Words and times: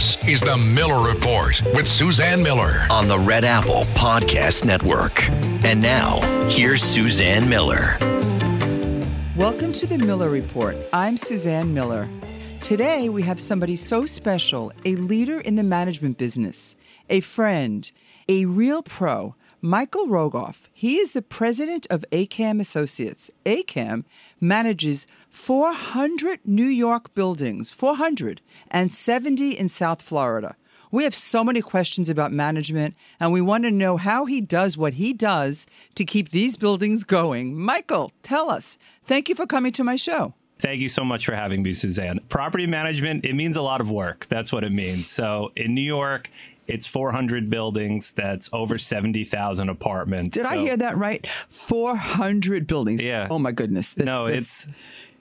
This 0.00 0.16
is 0.26 0.40
the 0.40 0.56
Miller 0.56 1.06
Report 1.06 1.60
with 1.74 1.86
Suzanne 1.86 2.42
Miller 2.42 2.86
on 2.88 3.06
the 3.06 3.18
Red 3.18 3.44
Apple 3.44 3.82
Podcast 3.92 4.64
Network. 4.64 5.28
And 5.62 5.82
now, 5.82 6.20
here's 6.48 6.80
Suzanne 6.80 7.46
Miller. 7.46 7.98
Welcome 9.36 9.72
to 9.72 9.86
the 9.86 9.98
Miller 9.98 10.30
Report. 10.30 10.74
I'm 10.94 11.18
Suzanne 11.18 11.74
Miller. 11.74 12.08
Today, 12.62 13.10
we 13.10 13.20
have 13.24 13.38
somebody 13.42 13.76
so 13.76 14.06
special 14.06 14.72
a 14.86 14.96
leader 14.96 15.38
in 15.38 15.56
the 15.56 15.62
management 15.62 16.16
business, 16.16 16.76
a 17.10 17.20
friend, 17.20 17.92
a 18.26 18.46
real 18.46 18.82
pro 18.82 19.34
Michael 19.62 20.06
Rogoff, 20.06 20.68
he 20.72 20.96
is 20.96 21.10
the 21.10 21.20
president 21.20 21.86
of 21.90 22.02
AKAM 22.12 22.60
Associates. 22.60 23.30
AKAM 23.44 24.04
manages 24.40 25.06
400 25.28 26.40
New 26.46 26.64
York 26.64 27.12
buildings, 27.12 27.70
470 27.70 29.50
in 29.50 29.68
South 29.68 30.00
Florida. 30.00 30.56
We 30.90 31.04
have 31.04 31.14
so 31.14 31.44
many 31.44 31.60
questions 31.60 32.08
about 32.08 32.32
management, 32.32 32.94
and 33.20 33.34
we 33.34 33.42
want 33.42 33.64
to 33.64 33.70
know 33.70 33.98
how 33.98 34.24
he 34.24 34.40
does 34.40 34.78
what 34.78 34.94
he 34.94 35.12
does 35.12 35.66
to 35.94 36.06
keep 36.06 36.30
these 36.30 36.56
buildings 36.56 37.04
going. 37.04 37.54
Michael, 37.54 38.12
tell 38.22 38.48
us. 38.48 38.78
Thank 39.04 39.28
you 39.28 39.34
for 39.34 39.44
coming 39.44 39.72
to 39.72 39.84
my 39.84 39.96
show. 39.96 40.32
Thank 40.60 40.82
you 40.82 40.90
so 40.90 41.04
much 41.04 41.24
for 41.24 41.34
having 41.34 41.62
me, 41.62 41.72
Suzanne. 41.72 42.20
Property 42.28 42.66
management, 42.66 43.24
it 43.24 43.34
means 43.34 43.56
a 43.56 43.62
lot 43.62 43.80
of 43.80 43.90
work. 43.90 44.26
That's 44.28 44.52
what 44.52 44.62
it 44.62 44.72
means. 44.72 45.08
So 45.08 45.52
in 45.56 45.74
New 45.74 45.80
York, 45.80 46.28
it's 46.70 46.86
400 46.86 47.50
buildings. 47.50 48.12
That's 48.12 48.48
over 48.52 48.78
70,000 48.78 49.68
apartments. 49.68 50.36
Did 50.36 50.44
so. 50.44 50.50
I 50.50 50.56
hear 50.58 50.76
that 50.76 50.96
right? 50.96 51.26
400 51.26 52.66
buildings. 52.66 53.02
Yeah. 53.02 53.26
Oh 53.30 53.38
my 53.38 53.52
goodness. 53.52 53.92
That's, 53.92 54.06
no, 54.06 54.26
that's, 54.26 54.64
it's. 54.64 54.74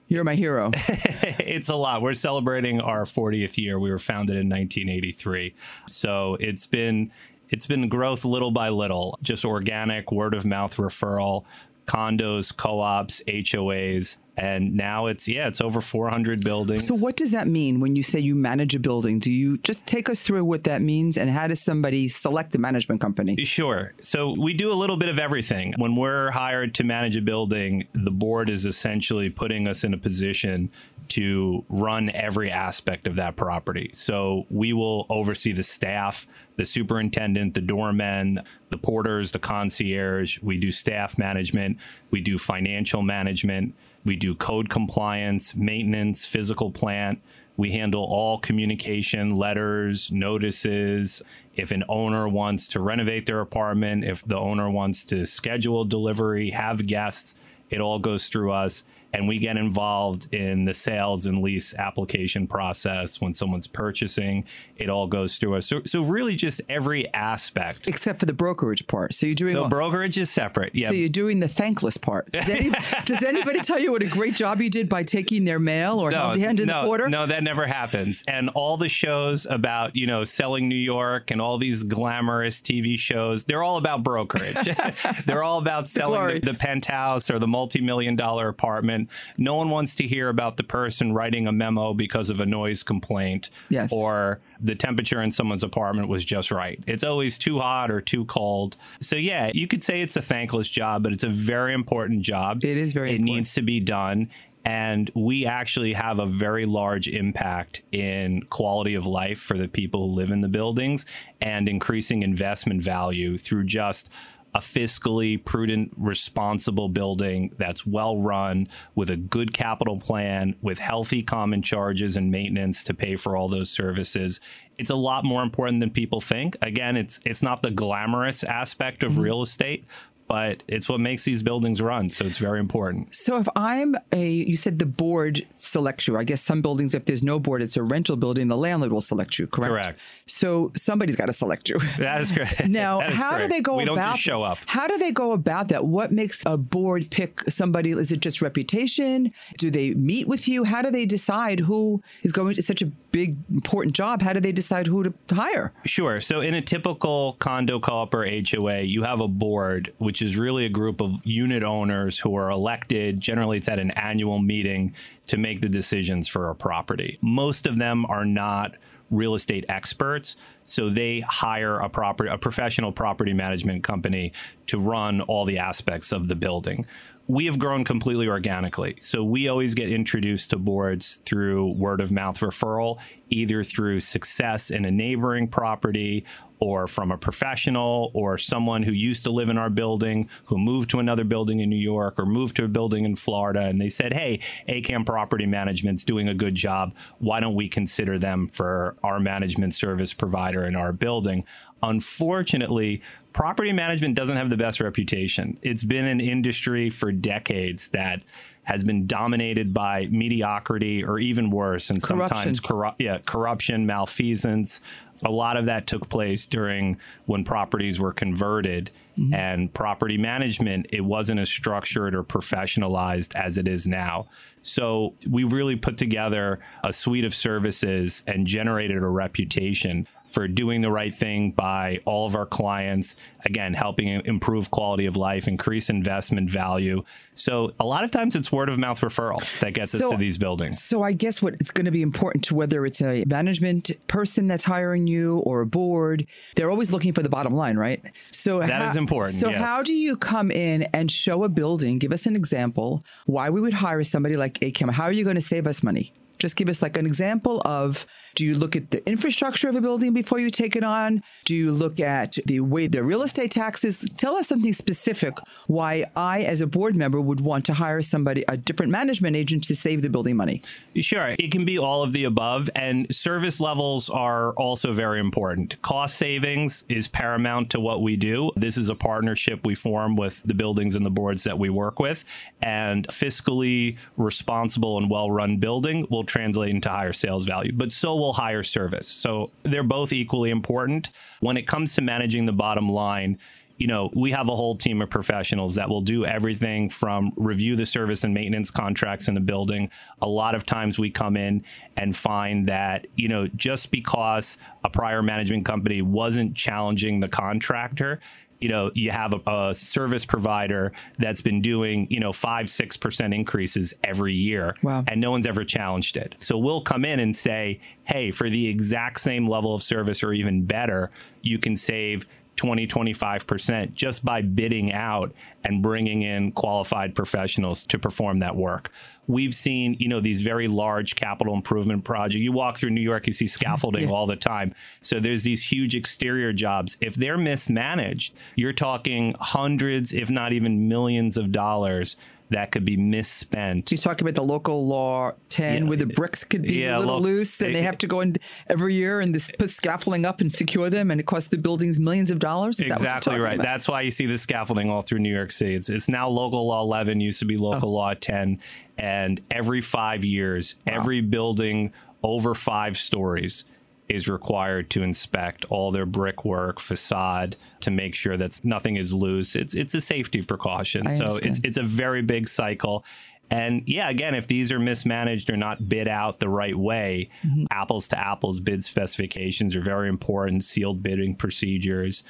You're 0.08 0.24
my 0.24 0.36
hero. 0.36 0.72
it's 0.74 1.70
a 1.70 1.76
lot. 1.76 2.02
We're 2.02 2.16
celebrating 2.16 2.82
our 2.82 3.04
40th 3.04 3.58
year. 3.58 3.80
We 3.80 3.92
were 3.92 4.00
founded 4.00 4.38
in 4.38 4.50
1983. 4.50 5.54
So 5.88 6.36
it's 6.40 6.66
been 6.66 7.12
it's 7.50 7.66
been 7.66 7.90
growth 7.90 8.26
little 8.26 8.52
by 8.52 8.70
little, 8.70 9.18
just 9.24 9.44
organic 9.44 10.12
word 10.12 10.34
of 10.36 10.46
mouth 10.46 10.76
referral, 10.78 11.46
condos, 11.90 12.56
co-ops, 12.56 13.22
HOAs, 13.28 14.18
and 14.38 14.76
now 14.76 15.08
it's 15.08 15.28
yeah 15.28 15.48
it's 15.48 15.60
over 15.60 15.82
400 15.82 16.44
buildings. 16.46 16.88
So 16.88 16.96
what 16.96 17.18
does 17.18 17.32
that 17.32 17.48
mean 17.48 17.80
when 17.80 17.96
you 17.96 18.04
say 18.04 18.20
you 18.20 18.36
manage 18.36 18.76
a 18.76 18.80
building? 18.80 19.20
Do 19.20 19.32
you 19.32 19.58
just 19.58 19.86
take 19.86 20.08
us 20.08 20.22
through 20.22 20.46
what 20.46 20.64
that 20.64 20.82
means 20.82 21.18
and 21.18 21.30
how 21.30 21.48
does 21.48 21.62
somebody 21.62 22.08
select 22.08 22.56
a 22.56 22.60
management 22.60 23.02
company? 23.02 23.44
Sure. 23.44 23.94
So 24.02 24.36
we 24.40 24.54
do 24.54 24.72
a 24.72 24.76
little 24.76 24.98
bit 24.98 25.10
of 25.10 25.20
everything. 25.20 25.74
When 25.78 25.96
we're 25.96 26.32
hired 26.32 26.76
to 26.76 26.84
manage 26.84 27.18
a 27.18 27.22
building 27.22 27.88
the 27.94 28.12
board 28.12 28.50
is 28.50 28.66
essentially 28.66 29.30
putting 29.30 29.68
us 29.68 29.84
in 29.84 29.94
a 29.94 29.98
position 29.98 30.72
to 31.10 31.66
run 31.70 32.10
every 32.12 32.52
aspect 32.52 33.08
of 33.08 33.16
that 33.16 33.36
property. 33.36 33.92
So 33.94 34.46
we 34.50 34.74
will 34.74 35.06
oversee 35.10 35.52
the 35.52 35.64
staff, 35.64 36.28
the 36.56 36.66
superintendent, 36.66 37.54
the 37.54 37.62
doormen, 37.62 38.44
the 38.70 38.78
porters, 38.78 39.32
the 39.32 39.40
concierge. 39.40 40.40
We 40.42 40.58
do 40.58 40.72
staff 40.72 41.18
management, 41.18 41.80
we 42.12 42.22
do 42.22 42.38
financial 42.38 43.02
management. 43.02 43.76
We 44.06 44.16
do 44.16 44.34
code 44.34 44.70
compliance, 44.70 45.56
maintenance, 45.56 46.26
physical 46.26 46.72
plant. 46.72 47.22
We 47.58 47.72
handle 47.72 48.06
all 48.06 48.40
communication, 48.40 49.36
letters, 49.36 50.12
notices. 50.12 51.22
If 51.56 51.72
an 51.72 51.84
owner 51.90 52.28
wants 52.28 52.68
to 52.70 52.80
renovate 52.80 53.26
their 53.26 53.42
apartment, 53.42 54.06
if 54.06 54.26
the 54.26 54.38
owner 54.38 54.70
wants 54.70 55.04
to 55.06 55.26
schedule 55.26 55.84
delivery, 55.84 56.52
have 56.52 56.88
guests, 56.88 57.36
it 57.70 57.82
all 57.82 58.00
goes 58.00 58.30
through 58.30 58.54
us 58.54 58.84
and 59.14 59.28
we 59.28 59.40
get 59.40 59.58
involved 59.58 60.34
in 60.34 60.66
the 60.66 60.74
sales 60.74 61.26
and 61.26 61.40
lease 61.40 61.74
application 61.74 62.48
process 62.48 63.20
when 63.20 63.34
someone's 63.34 63.68
purchasing 63.68 64.46
it 64.76 64.90
all 64.90 65.08
goes 65.08 65.38
through 65.38 65.56
us. 65.56 65.68
So, 65.68 65.82
so 65.86 66.04
really 66.04 66.36
just 66.36 66.62
every 66.70 67.12
aspect. 67.14 67.88
Except 67.88 68.20
for 68.20 68.26
the 68.26 68.34
brokerage 68.34 68.88
part. 68.88 69.14
So 69.14 69.26
you're 69.26 69.36
doing 69.36 69.54
so 69.54 69.64
all, 69.64 69.70
brokerage 69.70 70.18
is 70.18 70.30
separate. 70.30 70.74
Yeah. 70.74 70.88
So 70.88 70.94
you're 70.94 71.10
doing 71.10 71.40
the 71.40 71.50
thankless 71.50 71.98
part. 71.98 72.32
Does, 72.32 72.50
any, 72.50 72.70
does, 73.06 73.24
anybody 73.24 73.60
tell 73.60 73.80
you 73.80 73.92
what 73.92 74.04
a 74.04 74.08
great 74.08 74.36
job 74.36 74.62
you 74.62 74.70
did 74.70 74.88
by 74.88 75.04
taking 75.04 75.44
their 75.44 75.60
mail 75.60 76.00
or 76.00 76.12
no, 76.12 76.32
handing 76.32 76.68
no, 76.68 76.84
the 76.84 76.88
order? 76.88 77.10
no 77.10 77.26
that 77.26 77.44
never 77.44 77.68
happens. 77.68 78.24
And 78.28 78.50
all 78.50 78.78
the 78.78 78.90
shows 78.90 79.46
about 79.46 79.96
you 79.96 80.08
know 80.08 80.24
selling 80.24 80.70
new 80.70 80.76
york 80.76 81.32
and 81.32 81.42
all 81.42 81.58
these 81.58 81.84
glamorous 81.84 82.62
tv 82.62 82.98
shows 82.98 83.44
they're 83.44 83.64
all 83.64 83.78
about 83.78 84.04
brokerage. 84.04 84.56
They're 85.26 85.44
all 85.44 85.60
about 85.60 85.88
selling 85.88 86.36
the, 86.36 86.52
the 86.52 86.54
penthouse 86.54 87.30
or 87.30 87.40
the 87.40 87.48
multi-million 87.48 88.16
dollar 88.16 88.48
apartment 88.48 88.99
no 89.38 89.56
one 89.56 89.70
wants 89.70 89.96
to 89.96 90.08
hear 90.08 90.30
about 90.30 90.58
the 90.58 90.64
person 90.64 91.14
writing 91.14 91.48
a 91.48 91.52
memo 91.52 91.94
because 91.94 92.30
of 92.30 92.40
a 92.40 92.46
noise 92.46 92.84
complaint 92.84 93.50
yes. 93.70 93.92
or 93.94 94.40
the 94.60 94.76
temperature 94.76 95.22
in 95.22 95.32
someone's 95.32 95.64
apartment 95.64 96.08
was 96.10 96.26
just 96.26 96.52
right. 96.52 96.82
It's 96.88 97.04
always 97.04 97.38
too 97.38 97.60
hot 97.60 97.92
or 97.92 98.02
too 98.02 98.26
cold. 98.26 98.76
So 99.00 99.16
yeah, 99.16 99.52
you 99.54 99.68
could 99.68 99.84
say 99.84 100.02
it's 100.02 100.16
a 100.16 100.22
thankless 100.22 100.68
job, 100.68 101.04
but 101.04 101.14
it's 101.14 101.24
a 101.24 101.30
very 101.30 101.74
important 101.74 102.22
job. 102.22 102.64
It 102.64 102.78
is 102.78 102.94
very 102.94 103.12
it 103.12 103.16
important. 103.16 103.36
needs 103.36 103.54
to 103.54 103.62
be 103.62 103.80
done 103.80 104.30
and 104.66 105.10
we 105.16 105.46
actually 105.46 105.94
have 105.94 106.20
a 106.20 106.26
very 106.26 106.66
large 106.66 107.08
impact 107.08 107.82
in 107.92 108.42
quality 108.50 108.94
of 108.94 109.06
life 109.06 109.40
for 109.40 109.58
the 109.58 109.68
people 109.68 110.08
who 110.08 110.16
live 110.16 110.32
in 110.32 110.42
the 110.42 110.48
buildings 110.48 111.06
and 111.42 111.70
increasing 111.70 112.24
investment 112.24 112.82
value 112.82 113.38
through 113.38 113.64
just 113.64 114.12
a 114.54 114.60
fiscally 114.60 115.44
prudent, 115.44 115.94
responsible 115.96 116.90
building 116.90 117.54
that's 117.58 117.86
well 117.86 118.18
run 118.18 118.66
with 118.96 119.10
a 119.10 119.16
good 119.16 119.54
capital 119.54 120.00
plan, 120.00 120.56
with 120.62 120.80
healthy 120.80 121.22
common 121.22 121.62
charges 121.62 122.18
and 122.18 122.32
maintenance 122.32 122.84
to 122.84 122.94
pay 122.94 123.16
for 123.16 123.38
all 123.38 123.48
those 123.48 123.70
services. 123.70 124.40
It's 124.78 124.90
a 124.90 124.96
lot 124.96 125.24
more 125.24 125.44
important 125.44 125.82
than 125.82 125.92
people 125.92 126.22
think. 126.22 126.56
Again, 126.62 126.98
it's 126.98 127.20
it's 127.26 127.44
not 127.44 127.62
the 127.62 127.72
glamorous 127.72 128.44
aspect 128.44 129.04
of 129.04 129.14
mm-hmm. 129.14 129.22
real 129.22 129.42
estate, 129.42 129.86
but 130.30 130.62
it's 130.68 130.88
what 130.88 131.00
makes 131.00 131.24
these 131.26 131.42
buildings 131.42 131.82
run. 131.82 132.12
So 132.12 132.24
it's 132.24 132.38
very 132.38 132.60
important. 132.60 133.16
So 133.16 133.38
if 133.40 133.48
I'm 133.56 133.96
a, 134.14 134.30
you 134.30 134.56
said 134.56 134.78
the 134.78 134.86
board 134.86 135.46
selects 135.56 136.08
you. 136.08 136.18
I 136.18 136.24
guess 136.24 136.40
some 136.42 136.62
buildings, 136.62 136.94
if 136.94 137.06
there's 137.06 137.24
no 137.24 137.40
board, 137.40 137.64
it's 137.64 137.76
a 137.76 137.82
rental 137.84 138.16
building. 138.16 138.48
The 138.48 138.56
landlord 138.56 138.94
will 138.94 139.02
select 139.02 139.40
you. 139.40 139.48
Correct. 139.48 139.72
Correct. 139.72 140.02
So 140.28 140.72
somebody's 140.76 141.16
got 141.16 141.26
to 141.26 141.34
select 141.34 141.68
you. 141.68 141.80
That 141.98 142.22
is 142.22 142.32
correct. 142.32 142.68
now, 142.68 143.02
how 143.02 143.32
correct. 143.32 143.50
do 143.50 143.56
they 143.56 143.62
go 143.62 143.76
we 143.78 143.84
about? 143.84 143.96
don't 143.96 144.06
just 144.14 144.22
show 144.22 144.44
up. 144.44 144.60
How 144.68 144.88
do 144.88 144.98
they 144.98 145.12
go 145.12 145.32
about 145.34 145.68
that? 145.70 145.86
What 145.86 146.12
makes 146.12 146.44
a 146.46 146.56
board 146.56 147.10
pick 147.10 147.42
somebody? 147.50 147.92
Is 147.92 148.12
it 148.12 148.20
just 148.22 148.42
reputation? 148.42 149.34
Do 149.58 149.70
they 149.72 149.96
meet 149.96 150.28
with 150.28 150.48
you? 150.48 150.64
How 150.64 150.82
do 150.82 150.92
they 150.92 151.06
decide 151.06 151.60
who 151.60 152.02
is 152.22 152.32
going 152.32 152.54
to 152.56 152.62
such 152.62 152.82
a 152.82 152.86
big 153.12 153.38
important 153.50 153.96
job? 153.96 154.22
How 154.22 154.34
do 154.34 154.40
they 154.40 154.52
decide 154.52 154.88
who 154.88 155.04
to 155.04 155.36
hire? 155.36 155.74
Sure. 155.86 156.22
So 156.22 156.40
in 156.40 156.54
a 156.54 156.62
typical 156.62 157.34
condo 157.34 157.80
co-op 157.80 158.14
or 158.14 158.26
HOA, 158.26 158.82
you 158.82 159.04
have 159.04 159.20
a 159.20 159.28
board 159.28 159.92
which 159.98 160.19
which 160.20 160.30
is 160.30 160.38
really 160.38 160.66
a 160.66 160.70
group 160.70 161.00
of 161.00 161.26
unit 161.26 161.64
owners 161.64 162.20
who 162.20 162.36
are 162.36 162.50
elected. 162.50 163.22
Generally, 163.22 163.60
it's 163.60 163.70
at 163.70 163.80
an 163.80 163.90
annual 163.92 164.38
meeting 164.38 164.94
to 165.28 165.38
make 165.38 165.62
the 165.62 165.70
decisions 165.70 166.28
for 166.28 166.50
a 166.50 166.56
property. 166.56 167.18
Most 167.22 167.66
of 167.66 167.78
them 167.78 168.06
are 168.08 168.26
not 168.26 168.76
real 169.10 169.34
estate 169.34 169.64
experts, 169.70 170.36
so 170.66 170.90
they 170.90 171.22
hire 171.22 171.80
a 171.80 171.88
property, 171.88 172.30
a 172.30 172.38
professional 172.38 172.92
property 172.92 173.32
management 173.32 173.82
company 173.82 174.34
to 174.68 174.78
run 174.78 175.22
all 175.22 175.46
the 175.46 175.58
aspects 175.58 176.12
of 176.12 176.28
the 176.28 176.36
building 176.36 176.86
we 177.30 177.46
have 177.46 177.60
grown 177.60 177.84
completely 177.84 178.28
organically. 178.28 178.98
So 179.02 179.24
we 179.24 179.48
always 179.50 179.76
get 179.76 179.92
introduced 179.92 180.50
to 180.50 180.58
boards 180.58 181.18
through 181.26 181.74
word 181.74 182.02
of 182.02 182.12
mouth 182.12 182.40
referral, 182.40 182.98
either 183.30 183.64
through 183.64 184.00
success 184.00 184.72
in 184.72 184.84
a 184.84 184.90
neighboring 184.90 185.48
property 185.48 186.26
or 186.60 186.88
from 186.88 187.12
a 187.12 187.18
professional 187.18 188.12
or 188.14 188.38
someone 188.38 188.84
who 188.84 188.92
used 188.92 189.24
to 189.24 189.32
live 189.32 189.50
in 189.50 189.58
our 189.58 189.70
building 189.70 190.30
who 190.46 190.58
moved 190.58 190.90
to 190.90 191.00
another 191.00 191.24
building 191.24 191.60
in 191.60 191.70
New 191.70 191.76
York 191.76 192.16
or 192.18 192.26
moved 192.26 192.56
to 192.56 192.66
a 192.66 192.68
building 192.68 193.06
in 193.06 193.16
Florida 193.16 193.62
and 193.62 193.80
they 193.80 193.90
said, 193.90 194.14
"Hey, 194.14 194.40
AKAM 194.68 195.06
Property 195.06 195.46
Management's 195.46 196.04
doing 196.04 196.28
a 196.28 196.34
good 196.34 196.56
job. 196.56 196.94
Why 197.20 197.40
don't 197.40 197.56
we 197.56 197.70
consider 197.70 198.20
them 198.20 198.48
for 198.48 198.96
our 199.04 199.20
management 199.20 199.74
service 199.74 200.14
provider 200.14 200.66
in 200.66 200.76
our 200.76 200.92
building?" 200.92 201.44
Unfortunately, 201.82 203.02
property 203.32 203.72
management 203.72 204.16
doesn't 204.16 204.36
have 204.36 204.50
the 204.50 204.58
best 204.58 204.82
reputation. 204.82 205.58
It's 205.62 205.84
been 205.84 206.06
an 206.06 206.20
industry 206.20 206.90
for 206.90 207.12
decades 207.12 207.90
that 207.90 208.22
has 208.70 208.84
been 208.84 209.08
dominated 209.08 209.74
by 209.74 210.08
mediocrity 210.12 211.04
or 211.04 211.18
even 211.18 211.50
worse, 211.50 211.90
and 211.90 212.04
Corruption. 212.04 212.38
sometimes 212.38 212.62
corru- 212.62 212.94
yeah, 213.00 213.18
corruption, 213.26 213.88
malfeasance. 213.88 214.80
A 215.24 215.32
lot 215.32 215.58
of 215.58 215.66
that 215.66 215.88
took 215.88 216.08
place 216.08 216.46
during 216.46 217.00
when 217.26 217.44
properties 217.44 218.00
were 218.00 218.14
converted 218.14 218.92
mm-hmm. 219.18 219.34
and 219.34 219.74
property 219.74 220.20
management, 220.20 220.86
it 220.92 221.02
wasn't 221.02 221.40
as 221.40 221.50
structured 221.50 222.14
or 222.14 222.24
professionalized 222.24 223.34
as 223.34 223.58
it 223.58 223.68
is 223.68 223.88
now. 223.88 224.28
So 224.62 225.16
we 225.28 225.46
really 225.46 225.76
put 225.76 225.98
together 225.98 226.60
a 226.84 226.94
suite 226.94 227.26
of 227.26 227.34
services 227.34 228.22
and 228.28 228.46
generated 228.46 228.98
a 228.98 229.08
reputation 229.08 230.08
for 230.30 230.48
doing 230.48 230.82
the 230.82 230.92
right 230.92 231.14
thing 231.14 231.52
by 231.52 232.00
all 232.06 232.26
of 232.26 232.36
our 232.36 232.46
clients. 232.46 233.16
Again, 233.46 233.74
helping 233.74 234.08
improve 234.26 234.70
quality 234.70 235.06
of 235.06 235.16
life, 235.16 235.48
increase 235.48 235.90
investment 235.90 236.50
value. 236.50 237.04
So 237.36 237.74
a 237.80 237.86
lot 237.86 238.04
of 238.04 238.12
times 238.12 238.36
it's 238.36 238.52
word 238.52 238.70
of 238.70 238.78
mouth 238.78 239.00
referral 239.00 239.40
that 239.62 239.74
gets 239.74 239.96
us 239.96 240.02
to 240.02 240.18
these 240.18 240.38
buildings. 240.38 240.84
So 240.84 241.04
I 241.04 241.14
guess 241.14 241.42
what 241.42 241.56
is 241.60 241.72
going 241.72 241.86
to 241.86 241.92
be 241.92 242.02
important 242.02 242.44
to 242.46 242.56
whether 242.56 242.86
it's 242.86 243.02
a 243.02 243.24
management 243.26 243.92
person 244.08 244.48
that's 244.48 244.66
hiring 244.66 245.08
you 245.08 245.40
or 245.40 245.62
a 245.62 245.66
board, 245.66 246.28
they're 246.56 246.70
always 246.70 246.92
looking 246.92 247.14
for 247.14 247.24
the 247.24 247.30
bottom 247.30 247.54
line, 247.54 247.78
right? 247.78 248.04
So 248.32 248.60
That 248.60 248.90
is 248.90 248.98
important, 248.98 249.36
So 249.36 249.50
yes. 249.50 249.64
how 249.64 249.84
do 249.84 249.94
you 249.94 250.18
come 250.18 250.52
in 250.52 250.84
and 250.94 251.10
show 251.10 251.44
a 251.44 251.50
building? 251.50 251.98
Give 251.98 252.12
us 252.12 252.26
an 252.26 252.36
example 252.36 253.06
why 253.26 253.50
we 253.50 253.62
would 253.62 253.74
hire 253.74 254.04
somebody 254.04 254.36
like 254.36 254.60
AKAM. 254.60 254.92
How 254.92 255.04
are 255.04 255.12
you 255.12 255.24
going 255.24 255.36
to 255.36 255.42
save 255.42 255.66
us 255.66 255.82
money? 255.82 256.14
Just 256.40 256.56
give 256.56 256.70
us 256.70 256.82
like 256.82 256.98
an 256.98 257.06
example 257.06 257.62
of 257.66 258.06
do 258.40 258.46
you 258.46 258.58
look 258.58 258.78
at 258.78 258.90
the 258.90 259.06
infrastructure 259.06 259.68
of 259.68 259.76
a 259.76 259.82
building 259.82 260.14
before 260.14 260.40
you 260.40 260.50
take 260.50 260.78
it 260.78 260.84
on? 260.86 261.22
Do 261.44 261.54
you 261.54 261.74
look 261.74 262.00
at 262.00 262.38
the 262.46 262.62
way 262.62 262.88
the 262.88 263.04
real 263.04 263.22
estate 263.22 263.52
taxes? 263.52 263.98
Tell 263.98 264.38
us 264.38 264.48
something 264.48 264.72
specific 264.72 265.38
why 265.68 266.06
I, 266.16 266.44
as 266.44 266.62
a 266.62 266.66
board 266.66 266.96
member, 266.96 267.20
would 267.20 267.42
want 267.42 267.66
to 267.66 267.74
hire 267.74 268.02
somebody, 268.02 268.46
a 268.48 268.56
different 268.56 268.94
management 268.94 269.36
agent 269.36 269.66
to 269.66 269.76
save 269.76 270.02
the 270.04 270.10
building 270.10 270.38
money. 270.38 270.62
Sure. 270.96 271.36
It 271.38 271.52
can 271.52 271.66
be 271.66 271.78
all 271.78 272.02
of 272.02 272.14
the 272.14 272.24
above, 272.24 272.70
and 272.76 273.14
service 273.14 273.60
levels 273.60 274.10
are 274.10 274.54
also 274.54 274.94
very 274.94 275.20
important. 275.20 275.82
Cost 275.82 276.16
savings 276.16 276.86
is 276.88 277.10
paramount 277.10 277.70
to 277.72 277.82
what 277.82 278.02
we 278.02 278.16
do. 278.16 278.52
This 278.56 278.78
is 278.78 278.88
a 278.88 278.96
partnership 278.96 279.66
we 279.66 279.76
form 279.76 280.16
with 280.16 280.42
the 280.44 280.54
buildings 280.54 280.96
and 280.96 281.06
the 281.06 281.10
boards 281.10 281.44
that 281.44 281.60
we 281.60 281.70
work 281.70 282.00
with, 282.00 282.24
and 282.62 283.06
fiscally 283.10 283.98
responsible 284.16 284.98
and 284.98 285.10
well 285.10 285.30
run 285.30 285.58
building 285.58 286.08
will 286.10 286.24
translate 286.24 286.70
into 286.70 286.88
higher 286.88 287.12
sales 287.12 287.46
value, 287.46 287.74
but 287.74 287.92
so 287.92 288.16
will 288.16 288.29
higher 288.34 288.64
service. 288.64 289.08
So 289.08 289.52
they're 289.64 289.84
both 289.84 290.14
equally 290.14 290.50
important. 290.50 291.12
When 291.40 291.58
it 291.58 291.68
comes 291.68 291.96
to 291.96 292.02
managing 292.02 292.46
the 292.46 292.54
bottom 292.54 292.90
line, 292.90 293.40
you 293.80 293.88
know, 293.88 294.10
we 294.14 294.32
have 294.32 294.50
a 294.50 294.56
whole 294.56 294.76
team 294.76 295.02
of 295.02 295.10
professionals 295.10 295.76
that 295.76 295.88
will 295.88 296.02
do 296.02 296.26
everything 296.26 296.90
from 296.90 297.32
review 297.38 297.78
the 297.78 297.86
service 297.86 298.26
and 298.26 298.34
maintenance 298.34 298.70
contracts 298.70 299.30
in 299.30 299.36
the 299.36 299.40
building. 299.40 299.90
A 300.22 300.28
lot 300.28 300.54
of 300.54 300.66
times 300.66 301.00
we 301.00 301.10
come 301.10 301.38
in 301.38 301.64
and 301.96 302.14
find 302.14 302.68
that, 302.68 303.08
you 303.16 303.30
know, 303.30 303.48
just 303.48 303.90
because 303.90 304.58
a 304.84 304.90
prior 304.90 305.24
management 305.24 305.66
company 305.66 306.02
wasn't 306.02 306.56
challenging 306.56 307.22
the 307.22 307.30
contractor, 307.30 308.20
you 308.60 308.70
know, 308.70 308.92
you 308.94 309.12
have 309.12 309.34
a, 309.34 309.70
a 309.70 309.76
service 309.76 310.26
provider 310.26 310.92
that's 311.18 311.42
been 311.42 311.62
doing, 311.62 312.08
you 312.10 312.20
know, 312.20 312.34
five, 312.34 312.66
6% 312.66 313.34
increases 313.34 313.94
every 314.04 314.34
year. 314.34 314.76
Wow. 314.84 315.04
And 315.08 315.22
no 315.22 315.32
one's 315.32 315.48
ever 315.48 315.64
challenged 315.64 316.18
it. 316.18 316.36
So 316.40 316.58
we'll 316.58 316.82
come 316.82 317.06
in 317.06 317.20
and 317.20 317.36
say, 317.36 317.80
hey, 318.04 318.32
for 318.32 318.50
the 318.50 318.68
exact 318.68 319.20
same 319.22 319.48
level 319.48 319.74
of 319.74 319.84
service 319.84 320.24
or 320.24 320.34
even 320.34 320.66
better, 320.66 321.10
you 321.42 321.58
can 321.58 321.76
save 321.76 322.26
20, 322.60 322.88
25% 322.88 323.94
just 323.94 324.26
by 324.26 324.42
bidding 324.42 324.92
out 324.92 325.32
and 325.64 325.82
bringing 325.82 326.24
in 326.24 326.52
qualified 326.52 327.16
professionals 327.16 327.84
to 327.84 327.98
perform 327.98 328.40
that 328.40 328.54
work. 328.54 328.92
We've 329.28 329.56
seen, 329.56 329.96
you 329.98 330.10
know, 330.10 330.20
these 330.20 330.42
very 330.42 330.68
large 330.68 331.16
capital 331.16 331.54
improvement 331.54 332.04
projects. 332.04 332.42
You 332.42 332.52
walk 332.52 332.78
through 332.78 332.90
New 332.90 333.00
York, 333.00 333.28
you 333.28 333.34
see 333.34 333.48
scaffolding 333.60 334.10
all 334.10 334.28
the 334.28 334.36
time. 334.36 334.74
So 335.00 335.22
there's 335.22 335.44
these 335.44 335.64
huge 335.64 335.96
exterior 335.96 336.52
jobs. 336.52 336.98
If 337.00 337.16
they're 337.16 337.38
mismanaged, 337.38 338.34
you're 338.56 338.74
talking 338.74 339.36
hundreds, 339.40 340.12
if 340.12 340.30
not 340.30 340.52
even 340.52 340.90
millions 340.90 341.38
of 341.38 341.54
dollars 341.54 342.18
that 342.50 342.72
could 342.72 342.86
be 342.86 342.98
misspent. 342.98 343.92
You 343.92 343.98
talking 343.98 344.28
about 344.28 344.36
the 344.36 344.46
local 344.46 344.88
law 344.88 345.34
10 345.50 345.84
Yeah. 345.84 345.88
where 345.90 345.98
the 345.98 346.06
bricks 346.06 346.44
could 346.44 346.64
be 346.64 346.76
Yeah, 346.82 346.98
a 346.98 347.00
little 347.00 347.16
lo- 347.16 347.22
loose 347.22 347.62
and 347.62 347.76
they 347.76 347.82
have 347.84 347.98
to 348.00 348.08
go 348.08 348.22
in 348.22 348.36
every 348.68 348.96
year 348.96 349.22
and 349.22 349.34
this, 349.34 349.52
put 349.58 349.72
scaffolding 349.72 350.26
up 350.26 350.42
and 350.42 350.52
secure 350.52 350.90
them 350.90 351.12
and 351.12 351.20
it 351.20 351.26
costs 351.26 351.50
the 351.50 351.58
buildings 351.58 352.00
millions 352.00 352.32
of 352.32 352.40
dollars? 352.40 352.80
Is 352.80 352.88
that 352.88 352.94
Exactly 352.94 353.32
talking 353.32 353.44
right. 353.44 353.54
about? 353.56 353.64
That's 353.64 353.88
why 353.88 354.02
you 354.02 354.12
see 354.12 354.26
the 354.26 354.38
scaffolding 354.38 354.90
all 354.90 355.02
through 355.02 355.20
New 355.20 355.34
York 355.34 355.52
City. 355.52 355.76
It's, 355.76 355.90
it's 355.90 356.10
now 356.10 356.28
local 356.28 356.66
law 356.68 356.82
11, 356.82 357.22
used 357.22 357.40
to 357.40 357.46
be 357.46 357.58
local 357.58 357.90
oh. 357.90 357.94
law 357.94 358.14
10. 358.14 358.60
And 358.98 359.42
every 359.52 359.82
five 359.82 360.26
years, 360.26 360.76
every 360.88 361.22
building 361.22 361.94
over 362.24 362.54
five 362.54 362.98
stories 362.98 363.64
is 364.10 364.28
required 364.28 364.90
to 364.92 365.04
inspect 365.04 365.66
all 365.70 365.92
their 365.92 366.06
brickwork, 366.06 366.80
facade, 366.80 367.56
to 367.82 367.92
make 367.92 368.16
sure 368.16 368.36
that 368.36 368.60
nothing 368.64 368.96
is 368.98 369.14
loose. 369.14 369.56
It's 369.56 369.74
it's 369.74 369.94
a 369.94 370.02
safety 370.02 370.42
precaution. 370.42 371.10
So 371.18 371.38
it's 371.42 371.60
it's 371.64 371.78
a 371.78 371.84
very 371.84 372.22
big 372.22 372.48
cycle. 372.48 373.06
And 373.52 373.82
yeah, 373.88 374.10
again, 374.10 374.36
if 374.36 374.46
these 374.46 374.72
are 374.72 374.78
mismanaged 374.80 375.50
or 375.50 375.58
not 375.58 375.90
bid 375.90 376.08
out 376.08 376.40
the 376.40 376.50
right 376.50 376.78
way, 376.78 377.30
Mm-hmm. 377.44 377.66
apples 377.72 378.08
to 378.10 378.20
apples 378.20 378.60
bid 378.60 378.84
specifications 378.84 379.76
are 379.76 379.82
very 379.82 380.08
important, 380.10 380.64
sealed 380.64 381.02
bidding 381.02 381.34
procedures. 381.36 382.24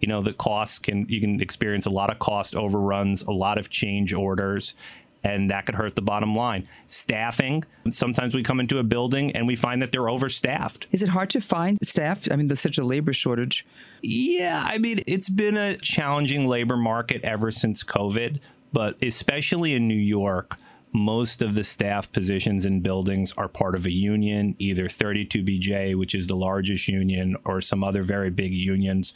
You 0.00 0.08
know, 0.08 0.20
the 0.20 0.32
costs 0.34 0.78
can, 0.78 1.06
you 1.08 1.20
can 1.20 1.40
experience 1.40 1.86
a 1.86 1.90
lot 1.90 2.10
of 2.10 2.18
cost 2.18 2.54
overruns, 2.54 3.22
a 3.22 3.32
lot 3.32 3.56
of 3.58 3.70
change 3.70 4.12
orders, 4.12 4.74
and 5.34 5.50
that 5.50 5.66
could 5.66 5.74
hurt 5.74 5.94
the 5.96 6.02
bottom 6.02 6.34
line. 6.34 6.68
Staffing, 6.86 7.64
sometimes 7.90 8.34
we 8.34 8.42
come 8.42 8.60
into 8.60 8.78
a 8.78 8.82
building 8.82 9.32
and 9.32 9.46
we 9.46 9.56
find 9.56 9.82
that 9.82 9.92
they're 9.92 10.08
overstaffed. 10.08 10.86
Is 10.92 11.02
it 11.02 11.10
hard 11.10 11.30
to 11.30 11.40
find 11.40 11.78
staff? 11.82 12.30
I 12.30 12.36
mean, 12.36 12.48
there's 12.48 12.60
such 12.60 12.78
a 12.78 12.84
labor 12.84 13.12
shortage. 13.12 13.66
Yeah, 14.02 14.64
I 14.66 14.78
mean, 14.78 15.00
it's 15.06 15.28
been 15.28 15.56
a 15.56 15.76
challenging 15.76 16.46
labor 16.46 16.76
market 16.76 17.22
ever 17.22 17.50
since 17.50 17.84
COVID, 17.84 18.40
but 18.72 19.02
especially 19.02 19.74
in 19.74 19.88
New 19.88 19.94
York, 19.94 20.56
most 20.92 21.42
of 21.42 21.54
the 21.54 21.64
staff 21.64 22.10
positions 22.12 22.64
in 22.64 22.80
buildings 22.80 23.32
are 23.36 23.48
part 23.48 23.74
of 23.74 23.86
a 23.86 23.90
union, 23.90 24.54
either 24.58 24.88
32BJ, 24.88 25.94
which 25.94 26.14
is 26.14 26.26
the 26.26 26.36
largest 26.36 26.88
union, 26.88 27.36
or 27.44 27.60
some 27.60 27.84
other 27.84 28.02
very 28.02 28.30
big 28.30 28.52
unions. 28.54 29.12